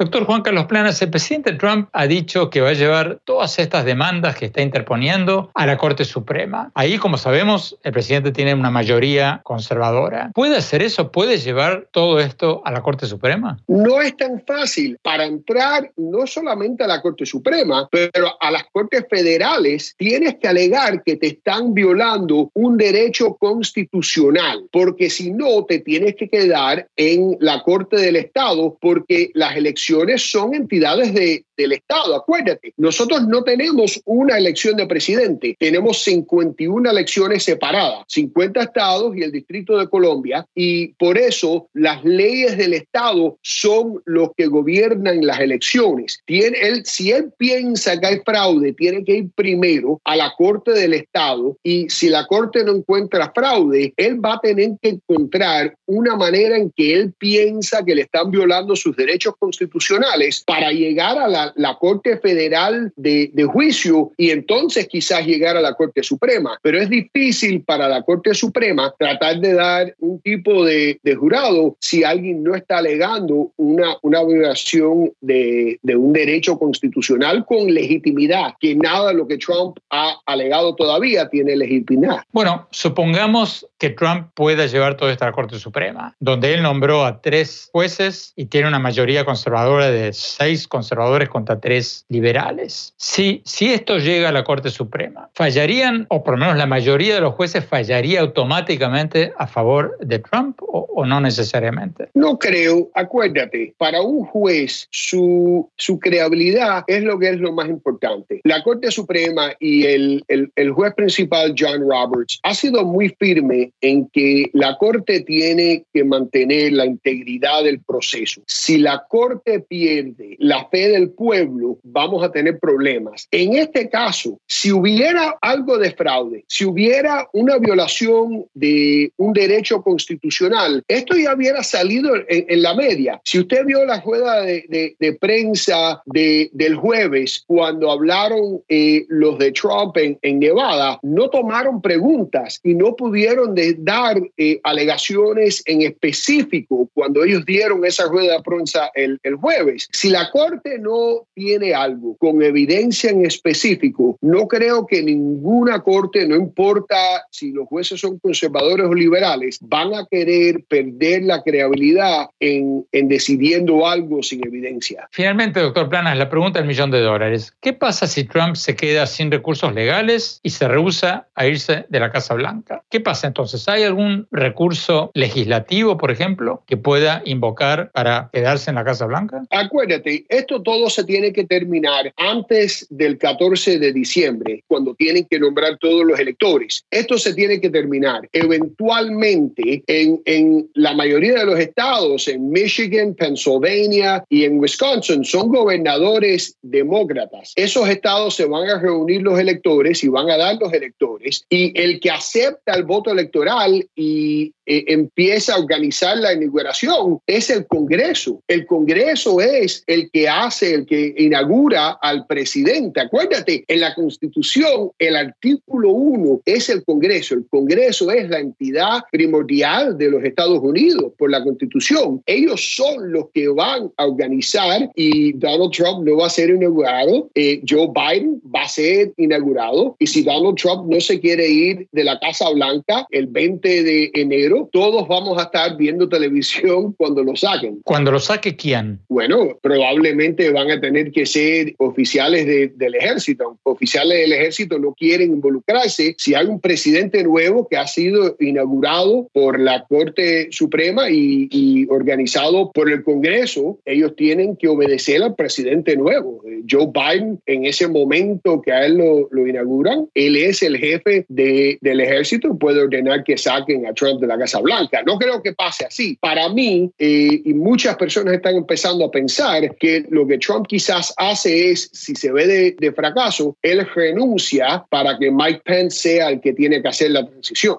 Doctor 0.00 0.26
Juan 0.26 0.42
Carlos 0.42 0.66
Planas, 0.66 1.02
el 1.02 1.10
presidente 1.10 1.54
Trump 1.54 1.88
ha 1.92 2.06
dicho 2.06 2.50
que 2.50 2.60
va 2.60 2.68
a 2.68 2.74
llevar 2.74 3.18
todas 3.24 3.58
estas 3.58 3.84
demandas 3.84 4.36
que 4.36 4.44
está 4.44 4.62
interponiendo 4.62 5.50
a 5.54 5.66
la 5.66 5.76
Corte 5.76 6.04
Suprema. 6.04 6.70
Ahí, 6.74 6.98
como 6.98 7.18
sabemos, 7.18 7.76
el 7.82 7.90
presidente 7.90 8.30
tiene 8.30 8.54
una 8.54 8.70
mayoría 8.70 9.40
conservadora. 9.42 10.30
¿Puede 10.36 10.56
hacer 10.56 10.82
eso? 10.82 11.10
¿Puede 11.10 11.38
llevar 11.38 11.88
todo 11.90 12.20
esto 12.20 12.62
a 12.64 12.70
la 12.70 12.80
Corte 12.80 13.06
Suprema? 13.06 13.58
No 13.66 14.00
es 14.00 14.16
tan 14.16 14.40
fácil. 14.46 14.96
Para 15.02 15.24
entrar 15.24 15.90
no 15.96 16.28
solamente 16.28 16.84
a 16.84 16.86
la 16.86 17.02
Corte 17.02 17.26
Suprema, 17.26 17.88
pero 17.90 18.36
a 18.40 18.52
las 18.52 18.66
Cortes 18.70 19.04
Federales, 19.10 19.96
tienes 19.98 20.36
que 20.40 20.46
alegar 20.46 21.02
que 21.02 21.16
te 21.16 21.26
están 21.26 21.74
violando 21.74 22.52
un 22.54 22.76
derecho 22.76 23.34
constitucional, 23.34 24.62
porque 24.70 25.10
si 25.10 25.32
no, 25.32 25.64
te 25.64 25.80
tienes 25.80 26.14
que 26.14 26.28
quedar 26.28 26.86
en 26.94 27.36
la 27.40 27.64
Corte 27.64 27.96
del 27.96 28.14
Estado, 28.14 28.78
porque 28.80 29.32
las 29.34 29.56
elecciones 29.56 29.87
son 30.18 30.54
entidades 30.54 31.14
de, 31.14 31.44
del 31.56 31.72
Estado. 31.72 32.14
Acuérdate, 32.14 32.72
nosotros 32.76 33.26
no 33.26 33.42
tenemos 33.42 34.00
una 34.04 34.36
elección 34.36 34.76
de 34.76 34.86
presidente, 34.86 35.56
tenemos 35.58 36.02
51 36.04 36.90
elecciones 36.90 37.44
separadas, 37.44 38.04
50 38.08 38.62
estados 38.62 39.16
y 39.16 39.22
el 39.22 39.32
Distrito 39.32 39.78
de 39.78 39.88
Colombia, 39.88 40.46
y 40.54 40.88
por 40.94 41.18
eso 41.18 41.68
las 41.72 42.04
leyes 42.04 42.56
del 42.56 42.74
Estado 42.74 43.38
son 43.42 44.02
los 44.04 44.30
que 44.36 44.46
gobiernan 44.46 45.26
las 45.26 45.40
elecciones. 45.40 46.20
Tiene, 46.26 46.58
él, 46.60 46.82
si 46.84 47.10
él 47.10 47.32
piensa 47.36 47.98
que 47.98 48.06
hay 48.06 48.20
fraude, 48.24 48.72
tiene 48.74 49.04
que 49.04 49.16
ir 49.16 49.30
primero 49.34 50.00
a 50.04 50.16
la 50.16 50.32
Corte 50.36 50.72
del 50.72 50.94
Estado 50.94 51.56
y 51.62 51.88
si 51.88 52.08
la 52.08 52.26
Corte 52.26 52.64
no 52.64 52.76
encuentra 52.76 53.32
fraude, 53.34 53.92
él 53.96 54.24
va 54.24 54.34
a 54.34 54.40
tener 54.40 54.72
que 54.80 54.90
encontrar 54.90 55.74
una 55.86 56.16
manera 56.16 56.56
en 56.56 56.70
que 56.70 56.94
él 56.94 57.14
piensa 57.18 57.84
que 57.84 57.94
le 57.94 58.02
están 58.02 58.30
violando 58.30 58.76
sus 58.76 58.96
derechos 58.96 59.34
constitucionales 59.38 59.77
constitucionales 59.78 60.42
para 60.44 60.72
llegar 60.72 61.18
a 61.18 61.28
la, 61.28 61.78
Corte 61.78 62.18
Federal 62.18 62.92
de, 62.96 63.30
juicio 63.50 64.12
y 64.16 64.30
entonces 64.30 64.88
quizás 64.88 65.24
llegar 65.24 65.56
a 65.56 65.60
la 65.60 65.74
Corte 65.74 66.02
Suprema. 66.02 66.58
Pero 66.62 66.80
es 66.80 66.90
difícil 66.90 67.62
para 67.62 67.88
la 67.88 68.02
Corte 68.02 68.34
Suprema 68.34 68.92
tratar 68.98 69.38
de 69.38 69.54
dar 69.54 69.94
un 70.00 70.20
tipo 70.20 70.64
de, 70.64 70.98
jurado 71.18 71.76
si 71.80 72.04
alguien 72.04 72.42
no 72.42 72.54
está 72.54 72.78
alegando 72.78 73.52
una, 73.56 73.96
violación 74.02 75.12
de, 75.20 75.78
de 75.82 75.96
un 75.96 76.12
derecho 76.12 76.58
constitucional 76.58 77.46
con 77.46 77.72
legitimidad, 77.72 78.54
que 78.60 78.74
nada 78.74 79.08
de 79.08 79.14
lo 79.14 79.28
que 79.28 79.38
Trump 79.38 79.78
ha 79.90 80.16
alegado 80.26 80.74
todavía 80.74 81.28
tiene 81.28 81.56
legitimidad. 81.56 82.22
Bueno, 82.32 82.66
supongamos 82.70 83.66
que 83.78 83.90
Trump 83.90 84.28
pueda 84.34 84.66
llevar 84.66 84.96
todo 84.96 85.10
esto 85.10 85.24
a 85.24 85.28
la 85.28 85.32
Corte 85.32 85.58
Suprema, 85.58 86.14
donde 86.18 86.52
él 86.54 86.62
nombró 86.62 87.04
a 87.04 87.20
tres 87.20 87.70
jueces 87.72 88.32
y 88.36 88.46
tiene 88.46 88.68
una 88.68 88.78
mayoría 88.78 89.24
conservadora 89.24 89.67
de 89.76 90.12
seis 90.12 90.66
conservadores 90.66 91.28
contra 91.28 91.60
tres 91.60 92.04
liberales. 92.08 92.94
Si, 92.96 93.42
si 93.44 93.72
esto 93.72 93.98
llega 93.98 94.30
a 94.30 94.32
la 94.32 94.44
Corte 94.44 94.70
Suprema, 94.70 95.30
¿fallarían, 95.34 96.06
o 96.08 96.24
por 96.24 96.34
lo 96.34 96.40
menos 96.40 96.56
la 96.56 96.66
mayoría 96.66 97.14
de 97.14 97.20
los 97.20 97.34
jueces 97.34 97.64
fallaría 97.64 98.20
automáticamente 98.20 99.32
a 99.36 99.46
favor 99.46 99.96
de 100.00 100.18
Trump 100.18 100.60
o, 100.62 100.88
o 100.94 101.06
no 101.06 101.20
necesariamente? 101.20 102.08
No 102.14 102.38
creo. 102.38 102.90
Acuérdate, 102.94 103.74
para 103.78 104.00
un 104.02 104.24
juez 104.24 104.88
su, 104.90 105.68
su 105.76 105.98
creabilidad 105.98 106.84
es 106.86 107.02
lo 107.02 107.18
que 107.18 107.30
es 107.30 107.38
lo 107.38 107.52
más 107.52 107.68
importante. 107.68 108.40
La 108.44 108.62
Corte 108.62 108.90
Suprema 108.90 109.52
y 109.60 109.84
el, 109.84 110.24
el, 110.28 110.50
el 110.56 110.70
juez 110.72 110.94
principal, 110.94 111.54
John 111.56 111.80
Roberts, 111.80 112.40
ha 112.42 112.54
sido 112.54 112.84
muy 112.84 113.10
firme 113.18 113.72
en 113.80 114.08
que 114.08 114.50
la 114.52 114.76
Corte 114.78 115.20
tiene 115.20 115.84
que 115.92 116.04
mantener 116.04 116.72
la 116.72 116.86
integridad 116.86 117.64
del 117.64 117.80
proceso. 117.80 118.42
Si 118.46 118.78
la 118.78 119.04
Corte 119.08 119.57
pierde 119.60 120.36
la 120.38 120.66
fe 120.68 120.88
del 120.88 121.10
pueblo, 121.10 121.78
vamos 121.82 122.22
a 122.24 122.30
tener 122.30 122.58
problemas. 122.58 123.26
En 123.30 123.54
este 123.54 123.88
caso, 123.88 124.40
si 124.46 124.72
hubiera 124.72 125.36
algo 125.40 125.78
de 125.78 125.92
fraude, 125.92 126.44
si 126.48 126.64
hubiera 126.64 127.28
una 127.32 127.58
violación 127.58 128.46
de 128.54 129.12
un 129.16 129.32
derecho 129.32 129.82
constitucional, 129.82 130.82
esto 130.88 131.16
ya 131.16 131.34
hubiera 131.34 131.62
salido 131.62 132.14
en, 132.28 132.62
la 132.62 132.74
media. 132.74 133.20
Si 133.24 133.38
usted 133.38 133.64
vio 133.64 133.84
la 133.84 134.00
rueda 134.00 134.42
de, 134.42 135.18
prensa 135.20 136.02
del 136.06 136.76
jueves, 136.76 137.44
cuando 137.46 137.90
hablaron 137.90 138.62
eh, 138.68 139.04
los 139.08 139.38
de 139.38 139.52
Trump 139.52 139.96
en, 139.96 140.18
en 140.22 140.38
Nevada, 140.38 140.98
no 141.02 141.28
tomaron 141.30 141.80
preguntas 141.80 142.60
y 142.62 142.74
no 142.74 142.96
pudieron 142.96 143.54
de 143.54 143.74
dar 143.78 144.20
eh, 144.36 144.60
alegaciones 144.64 145.62
en 145.66 145.82
específico 145.82 146.88
cuando 146.94 147.24
ellos 147.24 147.44
dieron 147.44 147.84
esa 147.84 148.06
rueda 148.06 148.34
de 148.34 148.42
prensa 148.42 148.90
el, 148.94 149.18
el 149.22 149.36
jueves. 149.36 149.47
Si 149.92 150.10
la 150.10 150.30
Corte 150.30 150.78
no 150.78 151.26
tiene 151.34 151.74
algo 151.74 152.16
con 152.16 152.42
evidencia 152.42 153.10
en 153.10 153.24
específico, 153.24 154.16
no 154.20 154.46
creo 154.46 154.86
que 154.86 155.02
ninguna 155.02 155.80
Corte, 155.80 156.26
no 156.26 156.36
importa 156.36 156.96
si 157.30 157.52
los 157.52 157.66
jueces 157.68 158.00
son 158.00 158.18
conservadores 158.18 158.86
o 158.86 158.94
liberales, 158.94 159.58
van 159.62 159.94
a 159.94 160.06
querer 160.10 160.64
perder 160.68 161.22
la 161.22 161.42
creabilidad 161.42 162.28
en, 162.40 162.86
en 162.92 163.08
decidiendo 163.08 163.86
algo 163.86 164.22
sin 164.22 164.46
evidencia. 164.46 165.08
Finalmente, 165.12 165.60
doctor 165.60 165.88
Planas, 165.88 166.18
la 166.18 166.28
pregunta 166.28 166.58
del 166.58 166.68
millón 166.68 166.90
de 166.90 167.00
dólares. 167.00 167.54
¿Qué 167.60 167.72
pasa 167.72 168.06
si 168.06 168.24
Trump 168.24 168.56
se 168.56 168.76
queda 168.76 169.06
sin 169.06 169.30
recursos 169.30 169.74
legales 169.74 170.40
y 170.42 170.50
se 170.50 170.68
rehúsa 170.68 171.28
a 171.34 171.46
irse 171.46 171.86
de 171.88 172.00
la 172.00 172.10
Casa 172.10 172.34
Blanca? 172.34 172.82
¿Qué 172.90 173.00
pasa 173.00 173.26
entonces? 173.26 173.68
¿Hay 173.68 173.82
algún 173.82 174.26
recurso 174.30 175.10
legislativo, 175.14 175.96
por 175.96 176.10
ejemplo, 176.10 176.62
que 176.66 176.76
pueda 176.76 177.22
invocar 177.24 177.90
para 177.92 178.30
quedarse 178.32 178.70
en 178.70 178.76
la 178.76 178.84
Casa 178.84 179.06
Blanca? 179.06 179.37
Acuérdate, 179.50 180.24
esto 180.28 180.62
todo 180.62 180.88
se 180.90 181.04
tiene 181.04 181.32
que 181.32 181.44
terminar 181.44 182.12
antes 182.16 182.86
del 182.90 183.18
14 183.18 183.78
de 183.78 183.92
diciembre, 183.92 184.64
cuando 184.66 184.94
tienen 184.94 185.26
que 185.30 185.38
nombrar 185.38 185.78
todos 185.78 186.04
los 186.04 186.18
electores. 186.18 186.84
Esto 186.90 187.18
se 187.18 187.34
tiene 187.34 187.60
que 187.60 187.70
terminar. 187.70 188.28
Eventualmente, 188.32 189.82
en, 189.86 190.20
en 190.24 190.68
la 190.74 190.94
mayoría 190.94 191.34
de 191.34 191.46
los 191.46 191.58
estados, 191.58 192.28
en 192.28 192.50
Michigan, 192.50 193.14
Pennsylvania 193.14 194.24
y 194.28 194.44
en 194.44 194.58
Wisconsin, 194.58 195.24
son 195.24 195.48
gobernadores 195.48 196.56
demócratas. 196.62 197.52
Esos 197.56 197.88
estados 197.88 198.34
se 198.34 198.46
van 198.46 198.68
a 198.68 198.80
reunir 198.80 199.22
los 199.22 199.38
electores 199.38 200.02
y 200.04 200.08
van 200.08 200.30
a 200.30 200.36
dar 200.36 200.56
los 200.60 200.72
electores 200.72 201.44
y 201.48 201.78
el 201.80 202.00
que 202.00 202.10
acepta 202.10 202.74
el 202.74 202.84
voto 202.84 203.10
electoral 203.10 203.86
y 203.94 204.52
eh, 204.70 204.84
empieza 204.88 205.54
a 205.54 205.60
organizar 205.60 206.18
la 206.18 206.34
inauguración 206.34 207.20
es 207.26 207.48
el 207.48 207.66
Congreso. 207.66 208.42
El 208.46 208.66
Congreso 208.66 209.40
es 209.40 209.82
el 209.86 210.10
que 210.10 210.28
hace, 210.28 210.74
el 210.74 210.86
que 210.86 211.14
inaugura 211.16 211.98
al 212.02 212.26
presidente. 212.26 213.00
Acuérdate, 213.00 213.64
en 213.66 213.80
la 213.80 213.94
Constitución 213.94 214.90
el 214.98 215.16
artículo 215.16 215.90
1 215.92 216.42
es 216.44 216.68
el 216.68 216.84
Congreso. 216.84 217.34
El 217.34 217.46
Congreso 217.48 218.10
es 218.10 218.28
la 218.28 218.40
entidad 218.40 219.00
primordial 219.10 219.96
de 219.96 220.10
los 220.10 220.22
Estados 220.22 220.58
Unidos 220.60 221.12
por 221.16 221.30
la 221.30 221.42
Constitución. 221.42 222.22
Ellos 222.26 222.74
son 222.76 223.10
los 223.10 223.30
que 223.32 223.48
van 223.48 223.90
a 223.96 224.06
organizar 224.06 224.90
y 224.94 225.32
Donald 225.32 225.72
Trump 225.72 226.06
no 226.06 226.18
va 226.18 226.26
a 226.26 226.30
ser 226.30 226.50
inaugurado. 226.50 227.30
Eh, 227.34 227.62
Joe 227.66 227.88
Biden 227.88 228.40
va 228.54 228.62
a 228.62 228.68
ser 228.68 229.14
inaugurado. 229.16 229.96
Y 229.98 230.06
si 230.06 230.22
Donald 230.22 230.56
Trump 230.56 230.90
no 230.92 231.00
se 231.00 231.18
quiere 231.20 231.48
ir 231.48 231.88
de 231.92 232.04
la 232.04 232.18
Casa 232.20 232.50
Blanca 232.50 233.06
el 233.10 233.28
20 233.28 233.82
de 233.82 234.10
enero, 234.14 234.57
todos 234.66 235.06
vamos 235.08 235.38
a 235.38 235.44
estar 235.44 235.76
viendo 235.76 236.08
televisión 236.08 236.92
cuando 236.94 237.22
lo 237.22 237.36
saquen. 237.36 237.80
¿Cuando 237.84 238.10
lo 238.10 238.18
saque 238.18 238.56
quién? 238.56 239.00
Bueno, 239.08 239.58
probablemente 239.62 240.50
van 240.50 240.70
a 240.70 240.80
tener 240.80 241.12
que 241.12 241.26
ser 241.26 241.74
oficiales 241.78 242.46
del 242.46 242.94
ejército. 242.94 243.58
Oficiales 243.62 244.18
del 244.18 244.32
ejército 244.32 244.78
no 244.78 244.94
quieren 244.94 245.30
involucrarse. 245.30 246.14
Si 246.18 246.34
hay 246.34 246.46
un 246.46 246.60
presidente 246.60 247.22
nuevo 247.22 247.68
que 247.68 247.76
ha 247.76 247.86
sido 247.86 248.36
inaugurado 248.40 249.28
por 249.32 249.60
la 249.60 249.84
Corte 249.86 250.48
Suprema 250.50 251.10
y, 251.10 251.86
organizado 251.90 252.72
por 252.72 252.90
el 252.90 253.02
Congreso, 253.02 253.78
ellos 253.84 254.14
tienen 254.16 254.56
que 254.56 254.68
obedecer 254.68 255.22
al 255.22 255.34
presidente 255.34 255.96
nuevo. 255.96 256.42
Joe 256.68 256.88
Biden, 256.92 257.40
en 257.46 257.64
ese 257.66 257.88
momento 257.88 258.60
que 258.62 258.72
a 258.72 258.86
él 258.86 258.98
lo, 258.98 259.46
inauguran, 259.46 260.08
él 260.14 260.36
es 260.36 260.62
el 260.62 260.76
jefe 260.76 261.24
del 261.28 262.00
ejército, 262.00 262.56
puede 262.58 262.82
ordenar 262.82 263.24
que 263.24 263.36
saquen 263.36 263.86
a 263.86 263.92
Trump 263.92 264.20
de 264.20 264.26
la 264.26 264.38
Casa 264.38 264.47
Blanca. 264.56 265.02
No 265.06 265.18
creo 265.18 265.42
que 265.42 265.52
pase 265.52 265.84
así. 265.84 266.16
Para 266.20 266.48
mí, 266.48 266.90
eh, 266.98 267.42
y 267.44 267.54
muchas 267.54 267.96
personas 267.96 268.34
están 268.34 268.56
empezando 268.56 269.04
a 269.04 269.10
pensar 269.10 269.76
que 269.76 270.04
lo 270.08 270.26
que 270.26 270.38
Trump 270.38 270.66
quizás 270.66 271.12
hace 271.16 271.70
es, 271.70 271.90
si 271.92 272.14
se 272.14 272.32
ve 272.32 272.74
de, 272.78 272.92
fracaso, 272.92 273.56
él 273.62 273.86
renuncia 273.94 274.84
para 274.88 275.18
que 275.18 275.30
Mike 275.30 275.60
Pence 275.64 275.98
sea 275.98 276.30
el 276.30 276.40
que 276.40 276.54
tiene 276.54 276.80
que 276.80 276.88
hacer 276.88 277.10
la 277.10 277.26
transición. 277.26 277.78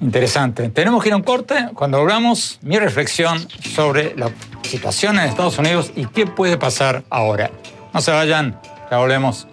Interesante. 0.00 0.68
Tenemos 0.68 1.02
que 1.02 1.08
ir 1.08 1.12
a 1.14 1.16
un 1.16 1.22
corte. 1.22 1.54
Cuando 1.74 1.98
hablamos, 1.98 2.58
mi 2.62 2.78
reflexión 2.78 3.48
sobre 3.74 4.14
la 4.16 4.30
situación 4.62 5.18
en 5.18 5.24
Estados 5.24 5.58
Unidos 5.58 5.92
y 5.96 6.06
qué 6.06 6.26
puede 6.26 6.58
pasar 6.58 7.02
ahora. 7.10 7.50
No 7.92 8.00
se 8.00 8.10
vayan, 8.10 8.60
ya 8.90 8.98
volvemos. 8.98 9.46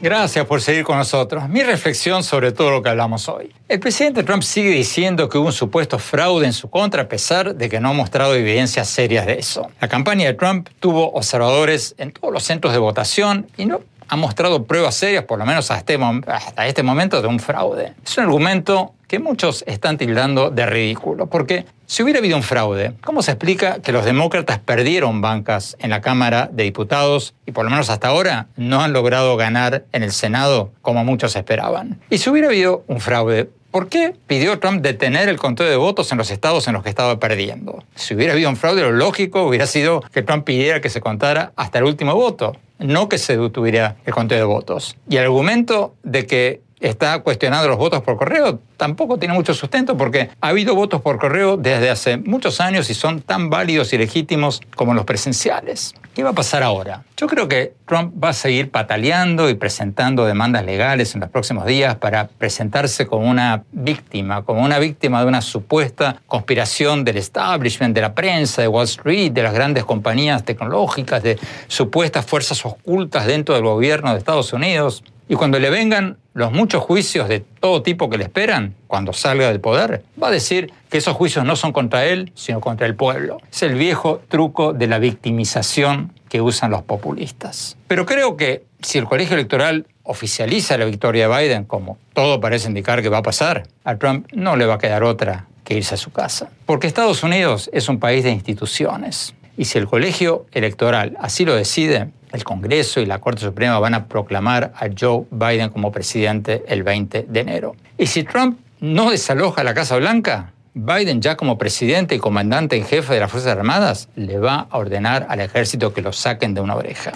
Gracias 0.00 0.46
por 0.46 0.60
seguir 0.60 0.84
con 0.84 0.96
nosotros. 0.96 1.48
Mi 1.48 1.62
reflexión 1.62 2.22
sobre 2.22 2.52
todo 2.52 2.70
lo 2.70 2.82
que 2.82 2.88
hablamos 2.88 3.28
hoy. 3.28 3.52
El 3.68 3.80
presidente 3.80 4.22
Trump 4.22 4.42
sigue 4.42 4.70
diciendo 4.70 5.28
que 5.28 5.38
hubo 5.38 5.46
un 5.46 5.52
supuesto 5.52 5.98
fraude 5.98 6.46
en 6.46 6.52
su 6.52 6.70
contra 6.70 7.02
a 7.02 7.08
pesar 7.08 7.56
de 7.56 7.68
que 7.68 7.80
no 7.80 7.90
ha 7.90 7.92
mostrado 7.92 8.34
evidencias 8.34 8.88
serias 8.88 9.26
de 9.26 9.38
eso. 9.38 9.70
La 9.80 9.88
campaña 9.88 10.26
de 10.26 10.34
Trump 10.34 10.68
tuvo 10.78 11.12
observadores 11.12 11.94
en 11.98 12.12
todos 12.12 12.32
los 12.32 12.44
centros 12.44 12.72
de 12.72 12.78
votación 12.78 13.48
y 13.56 13.66
no 13.66 13.80
ha 14.08 14.16
mostrado 14.16 14.64
pruebas 14.64 14.94
serias, 14.94 15.24
por 15.24 15.38
lo 15.38 15.46
menos 15.46 15.70
este, 15.70 15.98
hasta 16.26 16.66
este 16.66 16.82
momento, 16.82 17.22
de 17.22 17.28
un 17.28 17.38
fraude. 17.38 17.94
Es 18.04 18.16
un 18.18 18.24
argumento 18.24 18.94
que 19.06 19.18
muchos 19.18 19.64
están 19.66 19.96
tildando 19.96 20.50
de 20.50 20.66
ridículo, 20.66 21.26
porque 21.26 21.64
si 21.86 22.02
hubiera 22.02 22.18
habido 22.18 22.36
un 22.36 22.42
fraude, 22.42 22.92
¿cómo 23.02 23.22
se 23.22 23.32
explica 23.32 23.80
que 23.80 23.92
los 23.92 24.04
demócratas 24.04 24.58
perdieron 24.58 25.22
bancas 25.22 25.76
en 25.80 25.90
la 25.90 26.02
Cámara 26.02 26.50
de 26.52 26.64
Diputados 26.64 27.34
y 27.46 27.52
por 27.52 27.64
lo 27.64 27.70
menos 27.70 27.88
hasta 27.88 28.08
ahora 28.08 28.48
no 28.56 28.82
han 28.82 28.92
logrado 28.92 29.36
ganar 29.38 29.84
en 29.92 30.02
el 30.02 30.12
Senado 30.12 30.72
como 30.82 31.04
muchos 31.04 31.34
esperaban? 31.36 31.98
Y 32.10 32.18
si 32.18 32.28
hubiera 32.28 32.48
habido 32.48 32.84
un 32.86 33.00
fraude, 33.00 33.48
¿Por 33.70 33.88
qué 33.88 34.14
pidió 34.26 34.58
Trump 34.58 34.80
detener 34.80 35.28
el 35.28 35.36
conteo 35.36 35.68
de 35.68 35.76
votos 35.76 36.10
en 36.10 36.18
los 36.18 36.30
estados 36.30 36.66
en 36.68 36.72
los 36.72 36.82
que 36.82 36.88
estaba 36.88 37.20
perdiendo? 37.20 37.84
Si 37.94 38.14
hubiera 38.14 38.32
habido 38.32 38.48
un 38.48 38.56
fraude, 38.56 38.80
lo 38.80 38.92
lógico 38.92 39.42
hubiera 39.42 39.66
sido 39.66 40.02
que 40.12 40.22
Trump 40.22 40.44
pidiera 40.44 40.80
que 40.80 40.88
se 40.88 41.02
contara 41.02 41.52
hasta 41.54 41.78
el 41.78 41.84
último 41.84 42.14
voto, 42.14 42.56
no 42.78 43.10
que 43.10 43.18
se 43.18 43.36
detuviera 43.36 43.96
el 44.06 44.14
conteo 44.14 44.38
de 44.38 44.44
votos. 44.44 44.96
Y 45.10 45.16
el 45.16 45.24
argumento 45.24 45.94
de 46.02 46.26
que 46.26 46.62
está 46.80 47.20
cuestionando 47.20 47.68
los 47.68 47.78
votos 47.78 48.02
por 48.02 48.16
correo, 48.16 48.60
tampoco 48.76 49.18
tiene 49.18 49.34
mucho 49.34 49.54
sustento 49.54 49.96
porque 49.96 50.30
ha 50.40 50.48
habido 50.48 50.74
votos 50.74 51.00
por 51.02 51.18
correo 51.18 51.56
desde 51.56 51.90
hace 51.90 52.16
muchos 52.16 52.60
años 52.60 52.88
y 52.90 52.94
son 52.94 53.20
tan 53.20 53.50
válidos 53.50 53.92
y 53.92 53.98
legítimos 53.98 54.60
como 54.76 54.94
los 54.94 55.04
presenciales. 55.04 55.94
¿Qué 56.14 56.24
va 56.24 56.30
a 56.30 56.34
pasar 56.34 56.62
ahora? 56.62 57.04
Yo 57.16 57.28
creo 57.28 57.46
que 57.46 57.74
Trump 57.86 58.12
va 58.22 58.30
a 58.30 58.32
seguir 58.32 58.70
pataleando 58.70 59.48
y 59.48 59.54
presentando 59.54 60.24
demandas 60.24 60.64
legales 60.64 61.14
en 61.14 61.20
los 61.20 61.30
próximos 61.30 61.64
días 61.64 61.96
para 61.96 62.26
presentarse 62.26 63.06
como 63.06 63.28
una 63.28 63.62
víctima, 63.70 64.42
como 64.42 64.62
una 64.62 64.78
víctima 64.78 65.20
de 65.20 65.26
una 65.26 65.42
supuesta 65.42 66.20
conspiración 66.26 67.04
del 67.04 67.18
establishment, 67.18 67.94
de 67.94 68.00
la 68.00 68.14
prensa, 68.14 68.62
de 68.62 68.68
Wall 68.68 68.84
Street, 68.84 69.30
de 69.32 69.42
las 69.42 69.54
grandes 69.54 69.84
compañías 69.84 70.44
tecnológicas, 70.44 71.22
de 71.22 71.38
supuestas 71.68 72.26
fuerzas 72.26 72.64
ocultas 72.64 73.26
dentro 73.26 73.54
del 73.54 73.64
gobierno 73.64 74.12
de 74.12 74.18
Estados 74.18 74.52
Unidos. 74.52 75.04
Y 75.28 75.34
cuando 75.34 75.58
le 75.58 75.68
vengan 75.68 76.16
los 76.32 76.52
muchos 76.52 76.82
juicios 76.82 77.28
de 77.28 77.40
todo 77.40 77.82
tipo 77.82 78.08
que 78.08 78.16
le 78.16 78.24
esperan 78.24 78.74
cuando 78.86 79.12
salga 79.12 79.48
del 79.48 79.60
poder, 79.60 80.02
va 80.20 80.28
a 80.28 80.30
decir 80.30 80.72
que 80.88 80.98
esos 80.98 81.14
juicios 81.14 81.44
no 81.44 81.54
son 81.54 81.72
contra 81.72 82.06
él, 82.06 82.32
sino 82.34 82.60
contra 82.60 82.86
el 82.86 82.94
pueblo. 82.94 83.38
Es 83.50 83.62
el 83.62 83.74
viejo 83.74 84.22
truco 84.28 84.72
de 84.72 84.86
la 84.86 84.98
victimización 84.98 86.12
que 86.30 86.40
usan 86.40 86.70
los 86.70 86.82
populistas. 86.82 87.76
Pero 87.88 88.06
creo 88.06 88.36
que 88.36 88.64
si 88.80 88.98
el 88.98 89.04
colegio 89.04 89.34
electoral 89.34 89.86
oficializa 90.02 90.78
la 90.78 90.86
victoria 90.86 91.28
de 91.28 91.36
Biden, 91.36 91.64
como 91.64 91.98
todo 92.14 92.40
parece 92.40 92.68
indicar 92.68 93.02
que 93.02 93.10
va 93.10 93.18
a 93.18 93.22
pasar, 93.22 93.64
a 93.84 93.96
Trump 93.96 94.26
no 94.32 94.56
le 94.56 94.64
va 94.64 94.74
a 94.74 94.78
quedar 94.78 95.02
otra 95.02 95.46
que 95.64 95.74
irse 95.74 95.94
a 95.94 95.98
su 95.98 96.10
casa. 96.10 96.50
Porque 96.64 96.86
Estados 96.86 97.22
Unidos 97.22 97.68
es 97.74 97.90
un 97.90 97.98
país 97.98 98.24
de 98.24 98.30
instituciones. 98.30 99.34
Y 99.58 99.66
si 99.66 99.76
el 99.76 99.86
colegio 99.86 100.46
electoral 100.52 101.16
así 101.20 101.44
lo 101.44 101.54
decide, 101.54 102.08
el 102.32 102.44
Congreso 102.44 103.00
y 103.00 103.06
la 103.06 103.20
Corte 103.20 103.42
Suprema 103.42 103.78
van 103.78 103.94
a 103.94 104.06
proclamar 104.06 104.72
a 104.74 104.88
Joe 104.98 105.24
Biden 105.30 105.70
como 105.70 105.92
presidente 105.92 106.64
el 106.68 106.82
20 106.82 107.26
de 107.28 107.40
enero. 107.40 107.76
Y 107.96 108.06
si 108.06 108.24
Trump 108.24 108.58
no 108.80 109.10
desaloja 109.10 109.64
la 109.64 109.74
Casa 109.74 109.96
Blanca, 109.96 110.52
Biden 110.74 111.20
ya 111.20 111.36
como 111.36 111.58
presidente 111.58 112.14
y 112.14 112.18
comandante 112.18 112.76
en 112.76 112.84
jefe 112.84 113.14
de 113.14 113.20
las 113.20 113.30
Fuerzas 113.30 113.56
Armadas 113.56 114.08
le 114.14 114.38
va 114.38 114.68
a 114.70 114.78
ordenar 114.78 115.26
al 115.28 115.40
ejército 115.40 115.92
que 115.92 116.02
lo 116.02 116.12
saquen 116.12 116.54
de 116.54 116.60
una 116.60 116.76
oreja. 116.76 117.12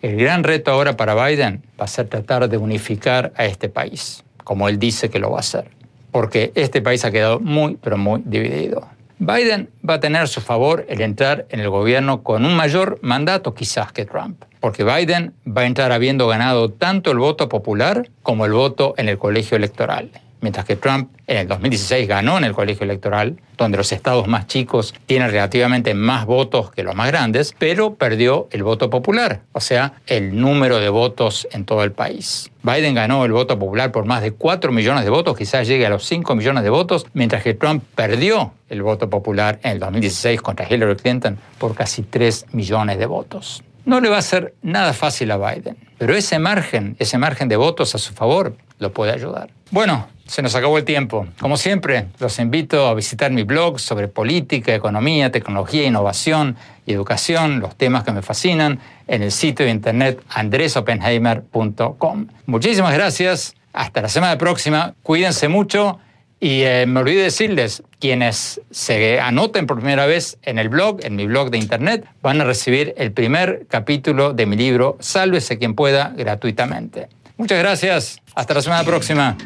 El 0.00 0.16
gran 0.16 0.44
reto 0.44 0.70
ahora 0.70 0.96
para 0.96 1.14
Biden 1.14 1.62
va 1.78 1.84
a 1.84 1.88
ser 1.88 2.08
tratar 2.08 2.48
de 2.48 2.56
unificar 2.56 3.32
a 3.36 3.44
este 3.44 3.68
país, 3.68 4.24
como 4.44 4.68
él 4.68 4.78
dice 4.78 5.10
que 5.10 5.18
lo 5.18 5.30
va 5.30 5.36
a 5.36 5.40
hacer, 5.40 5.70
porque 6.10 6.52
este 6.54 6.80
país 6.80 7.04
ha 7.04 7.10
quedado 7.10 7.38
muy, 7.38 7.76
pero 7.76 7.98
muy 7.98 8.22
dividido. 8.24 8.88
Biden 9.18 9.70
va 9.88 9.94
a 9.94 10.00
tener 10.00 10.22
a 10.22 10.26
su 10.26 10.40
favor 10.40 10.84
el 10.88 11.00
entrar 11.02 11.46
en 11.50 11.60
el 11.60 11.68
gobierno 11.68 12.22
con 12.24 12.44
un 12.44 12.56
mayor 12.56 12.98
mandato 13.02 13.54
quizás 13.54 13.92
que 13.92 14.04
Trump, 14.04 14.42
porque 14.62 14.84
Biden 14.84 15.34
va 15.46 15.62
a 15.62 15.66
entrar 15.66 15.92
habiendo 15.92 16.26
ganado 16.26 16.70
tanto 16.70 17.10
el 17.10 17.18
voto 17.18 17.50
popular 17.50 18.08
como 18.22 18.46
el 18.46 18.52
voto 18.52 18.94
en 18.96 19.10
el 19.10 19.18
colegio 19.18 19.58
electoral 19.58 20.10
mientras 20.42 20.66
que 20.66 20.76
Trump 20.76 21.10
en 21.26 21.38
el 21.38 21.48
2016 21.48 22.06
ganó 22.06 22.36
en 22.36 22.44
el 22.44 22.52
colegio 22.52 22.84
electoral, 22.84 23.38
donde 23.56 23.78
los 23.78 23.92
estados 23.92 24.26
más 24.26 24.48
chicos 24.48 24.92
tienen 25.06 25.30
relativamente 25.30 25.94
más 25.94 26.26
votos 26.26 26.70
que 26.72 26.82
los 26.82 26.94
más 26.94 27.06
grandes, 27.06 27.54
pero 27.58 27.94
perdió 27.94 28.48
el 28.50 28.62
voto 28.62 28.90
popular, 28.90 29.42
o 29.52 29.60
sea, 29.60 29.94
el 30.06 30.38
número 30.38 30.80
de 30.80 30.90
votos 30.90 31.48
en 31.52 31.64
todo 31.64 31.84
el 31.84 31.92
país. 31.92 32.50
Biden 32.62 32.94
ganó 32.94 33.24
el 33.24 33.32
voto 33.32 33.58
popular 33.58 33.92
por 33.92 34.04
más 34.04 34.20
de 34.20 34.32
4 34.32 34.72
millones 34.72 35.04
de 35.04 35.10
votos, 35.10 35.36
quizás 35.36 35.66
llegue 35.66 35.86
a 35.86 35.90
los 35.90 36.04
5 36.04 36.34
millones 36.34 36.64
de 36.64 36.70
votos, 36.70 37.06
mientras 37.14 37.42
que 37.42 37.54
Trump 37.54 37.84
perdió 37.94 38.52
el 38.68 38.82
voto 38.82 39.08
popular 39.08 39.60
en 39.62 39.72
el 39.72 39.78
2016 39.78 40.42
contra 40.42 40.66
Hillary 40.68 40.96
Clinton 40.96 41.38
por 41.58 41.74
casi 41.74 42.02
3 42.02 42.46
millones 42.52 42.98
de 42.98 43.06
votos. 43.06 43.62
No 43.84 44.00
le 44.00 44.08
va 44.08 44.18
a 44.18 44.22
ser 44.22 44.54
nada 44.62 44.92
fácil 44.92 45.30
a 45.30 45.36
Biden, 45.36 45.76
pero 45.98 46.14
ese 46.14 46.38
margen, 46.38 46.96
ese 46.98 47.18
margen 47.18 47.48
de 47.48 47.56
votos 47.56 47.94
a 47.94 47.98
su 47.98 48.12
favor, 48.12 48.56
lo 48.78 48.92
puede 48.92 49.12
ayudar. 49.12 49.50
Bueno, 49.70 50.08
se 50.26 50.42
nos 50.42 50.54
acabó 50.54 50.78
el 50.78 50.84
tiempo. 50.84 51.26
Como 51.40 51.56
siempre, 51.56 52.06
los 52.18 52.38
invito 52.38 52.86
a 52.86 52.94
visitar 52.94 53.30
mi 53.30 53.42
blog 53.42 53.80
sobre 53.80 54.08
política, 54.08 54.74
economía, 54.74 55.30
tecnología, 55.30 55.84
innovación 55.84 56.56
y 56.86 56.92
educación, 56.92 57.60
los 57.60 57.76
temas 57.76 58.04
que 58.04 58.12
me 58.12 58.22
fascinan, 58.22 58.80
en 59.08 59.22
el 59.22 59.32
sitio 59.32 59.66
de 59.66 59.72
internet 59.72 60.22
andresopenheimer.com. 60.30 62.26
Muchísimas 62.46 62.94
gracias. 62.94 63.54
Hasta 63.72 64.02
la 64.02 64.08
semana 64.08 64.38
próxima. 64.38 64.94
Cuídense 65.02 65.48
mucho. 65.48 65.98
Y 66.42 66.64
eh, 66.64 66.86
me 66.88 66.98
olvidé 66.98 67.22
decirles, 67.22 67.84
quienes 68.00 68.60
se 68.72 69.20
anoten 69.20 69.68
por 69.68 69.76
primera 69.76 70.06
vez 70.06 70.38
en 70.42 70.58
el 70.58 70.68
blog, 70.68 70.98
en 71.04 71.14
mi 71.14 71.24
blog 71.24 71.50
de 71.50 71.58
internet, 71.58 72.04
van 72.20 72.40
a 72.40 72.44
recibir 72.44 72.94
el 72.96 73.12
primer 73.12 73.66
capítulo 73.68 74.32
de 74.32 74.44
mi 74.46 74.56
libro 74.56 74.96
Sálvese 74.98 75.56
quien 75.56 75.76
pueda 75.76 76.12
gratuitamente. 76.16 77.06
Muchas 77.36 77.60
gracias. 77.60 78.20
Hasta 78.34 78.54
la 78.54 78.62
semana 78.62 78.82
próxima. 78.82 79.36